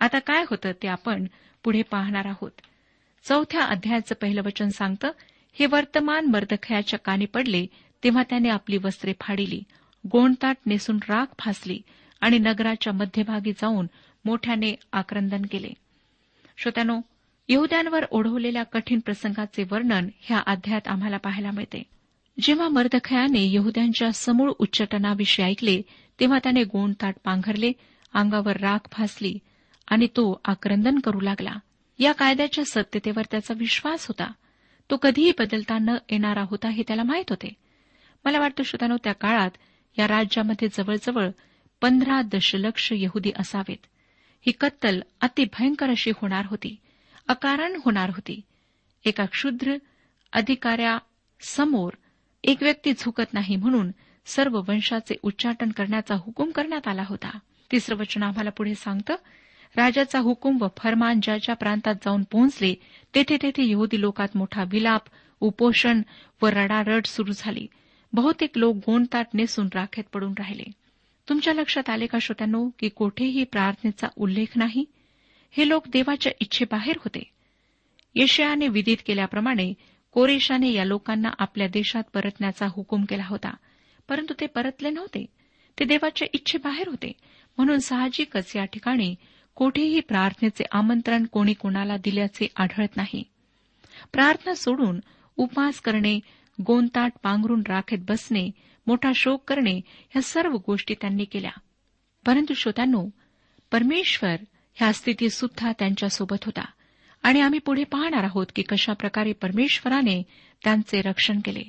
आता 0.00 0.18
काय 0.18 0.44
होतं 0.50 0.72
ते 0.82 0.88
आपण 0.88 1.26
पुढे 1.64 1.82
पाहणार 1.82 2.26
आहोत. 2.26 2.50
चौथ्या 3.24 3.62
अध्यायाचं 3.62 4.14
पहिलं 4.14 4.42
वचन 4.42 4.68
सांगतं 4.68 5.10
हे 5.52 5.66
वर्तमान 5.66 6.26
मर्दखयाच्या 6.26 6.98
कानी 6.98 7.24
पडले 7.24 7.66
तेव्हा 8.04 8.22
त्याने 8.22 8.48
आपली 8.48 8.76
वस्त्रे 8.76 9.12
फाडिली 9.20 9.62
गोणताट 10.12 10.56
नेसून 10.66 10.98
राख 11.08 11.26
फासली 11.38 11.80
आणि 12.20 12.38
नगराच्या 12.38 12.92
मध्यभागी 12.92 13.52
जाऊन 13.52 13.86
मोठ्याने 14.24 14.74
आक्रंदन 14.92 15.42
केले. 15.50 15.70
श्रोत्यानो 16.58 17.00
यहुद्यांवर 17.48 18.04
ओढवलेल्या 18.10 18.62
कठीण 18.62 19.00
प्रसंगाचे 19.00 19.64
वर्णन 19.70 20.08
ह्या 20.20 20.38
अध्यायात 20.46 20.88
आम्हाला 20.88 21.16
पाहायला 21.16 21.50
मिळते. 21.50 21.82
जेव्हा 22.40 22.68
मर्दखयाने 22.68 23.52
यहुद्यांच्या 23.52 24.12
समूळ 24.12 24.52
उच्चटनाविषयी 24.58 25.46
ऐकले 25.46 25.82
तेव्हा 26.20 26.38
त्याने 26.38 26.64
गोंडताट 26.64 27.14
पांघरले 27.24 27.72
अंगावर 28.14 28.56
राख 28.56 28.78
फासली 28.92 29.38
आणि 29.88 30.06
तो 30.06 30.40
आक्रंदन 30.44 30.98
करू 30.98 31.20
लागला. 31.20 31.50
या 31.98 32.12
कायद्याच्या 32.12 32.64
सत्यतेवर 32.64 33.22
त्याचा 33.30 33.54
विश्वास 33.56 34.06
होता. 34.06 34.32
तो 34.90 34.96
कधीही 34.96 35.32
बदलता 35.38 35.78
न 35.78 35.88
येणारा 36.10 36.42
होता 36.42 36.68
हे 36.68 36.82
त्याला 36.82 37.02
माहीत 37.02 37.24
होते. 37.30 37.52
मला 38.24 38.38
वाटतं 38.38 38.62
श्रोतानो 38.62 38.96
त्या 39.04 39.12
काळात 39.12 39.50
या 39.98 40.08
राज्यामध्ये 40.08 40.68
जवळजवळ 40.68 41.28
पंधरा 41.80 42.22
दशलक्ष 42.22 42.92
यहुदी 42.96 43.32
असावेत. 43.36 43.86
ही 44.46 44.52
कत्तल 44.52 45.00
अतिभयंकर 45.20 45.90
अशी 45.90 46.10
होणार 46.10 46.44
होती 46.46 46.76
अकारण 47.28 47.80
होणार 47.84 48.10
होती. 48.10 48.40
एका 49.04 49.24
क्षुद्र 49.24 49.76
अधिकाऱ्यासमोर 50.32 51.92
एक 52.44 52.62
व्यक्ती 52.62 52.92
झुकत 52.92 53.34
नाही 53.34 53.56
म्हणून 53.56 53.90
सर्व 54.26 54.60
वंशाचे 54.68 55.14
उच्चाटन 55.22 55.70
करण्याचा 55.70 56.14
हुकूम 56.14 56.50
करण्यात 56.50 56.88
आला 56.88 57.04
होता. 57.06 57.38
तिसरं 57.72 57.96
वचन 57.96 58.22
आम्हाला 58.22 58.50
पुढे 58.50 58.74
सांगतं 58.74 59.16
राजाचा 59.76 60.18
हुकूम 60.18 60.58
व 60.60 60.66
फरमान 60.76 61.20
ज्या 61.22 61.36
ज्या 61.36 61.54
प्रांतात 61.54 61.94
जाऊन 61.94 62.22
पोहोचले 62.22 62.74
तेथे 63.14 63.36
तेथे 63.42 63.70
यहुदी 63.70 64.00
लोकात 64.00 64.28
मोठा 64.34 64.64
विलाप 64.70 65.02
उपोषण 65.40 66.02
व 66.42 66.46
रडारड 66.46 67.06
सुरू 67.06 67.32
झाली. 67.36 67.66
बहुतेक 68.12 68.50
लोक 68.56 68.76
गोंडताट 68.76 69.26
नेसून 69.34 69.68
राखेत 69.74 70.04
पडून 70.12 70.32
राहिले. 70.38 70.70
तुमच्या 71.28 71.54
लक्षात 71.54 71.90
आले 71.90 72.06
का 72.06 72.18
श्रोत्यांनो 72.18 72.68
की 72.78 72.88
कोठेही 72.88 73.44
प्रार्थनेचा 73.44 74.06
उल्लेख 74.16 74.46
नाही? 74.56 74.84
हे 75.50 75.68
लोक 75.68 75.88
देवाच्या 75.88 76.32
इच्छेबाहेर 76.40 76.94
होते. 76.96 77.30
यशयाने 78.14 78.68
विदित 78.68 78.96
केल्याप्रमाणे 79.06 79.74
कोरेशाने 80.12 80.72
या 80.72 80.84
लोकांना 80.84 81.28
आपल्या 81.38 81.68
देशात 81.68 82.02
परतण्याचा 82.14 82.66
हुकूम 82.66 83.04
केला 83.04 83.26
होता. 83.26 83.54
परंतु 84.08 84.34
ते 84.40 84.46
परतले 84.46 84.90
नव्हते. 84.90 85.26
ते 85.78 85.84
देवाच्या 85.84 86.28
इच्छेबाहेर 86.32 86.88
होते. 86.88 87.12
म्हणून 87.56 87.78
साहजिकच 87.78 88.56
या 88.56 88.64
ठिकाणी 88.64 89.14
कोठेही 89.54 90.00
प्रार्थनेचे 90.00 90.64
आमंत्रण 90.72 91.24
कोणी 91.24 91.52
कोणाला 91.52 91.96
दिल्याचे 91.96 92.46
आढळत 92.56 92.96
नाही. 92.96 93.24
प्रार्थना 94.12 94.54
सोडून 94.54 95.00
उपवास 95.36 95.80
करणे 95.80 96.20
गोंताट 96.66 97.12
पांघरून 97.22 97.62
राखेत 97.68 97.98
बसणे 98.08 98.50
मोठा 98.86 99.12
शोक 99.14 99.44
करणे 99.48 99.80
ह्या 100.10 100.22
सर्व 100.22 100.56
गोष्टी 100.66 100.94
त्यांनी 101.00 101.24
केल्या. 101.24 101.50
परंतु 102.26 102.54
श्रोत्यांनो 102.54 103.08
परमेश्वर 103.72 104.36
ह्या 104.74 104.92
स्थितीत 104.92 105.30
सुद्धा 105.30 105.72
त्यांच्यासोबत 105.72 106.44
होता. 106.44 106.64
आणि 107.22 107.40
आम्ही 107.40 107.58
पुढे 107.58 107.84
पाहणार 107.84 108.24
आहोत 108.24 108.46
की 108.54 108.62
कशाप्रकारे 108.62 109.32
परमेश्वराने 109.32 110.22
त्यांचे 110.64 111.00
रक्षण 111.00 111.40
केले. 111.44 111.62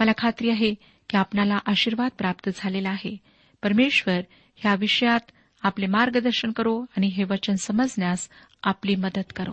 मला 0.00 0.12
खात्री 0.18 0.50
आहे 0.50 0.74
की 1.10 1.16
आपणाला 1.16 1.58
आशीर्वाद 1.66 2.10
प्राप्त 2.18 2.50
झालेला 2.56 2.90
आहे. 2.90 3.16
परमेश्वर 3.62 4.20
ह्या 4.56 4.74
विषयात 4.74 5.20
आपले 5.62 5.86
मार्गदर्शन 5.86 6.52
करो 6.52 6.80
आणि 6.96 7.06
हे 7.06 7.24
वचन 7.24 7.54
समजण्यास 7.54 8.28
आपली 8.62 8.94
मदत 8.94 9.32
करो. 9.36 9.52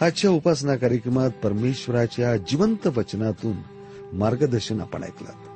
आजच्या 0.00 0.30
उपासना 0.30 0.76
कार्यक्रमात 0.76 1.30
परमेश्वराच्या 1.30 2.36
जिवंत 2.36 2.86
वचनातून 2.86 3.56
मार्गदर्शन 4.12 4.80
आपण 4.80 5.02
ऐकलं 5.02 5.55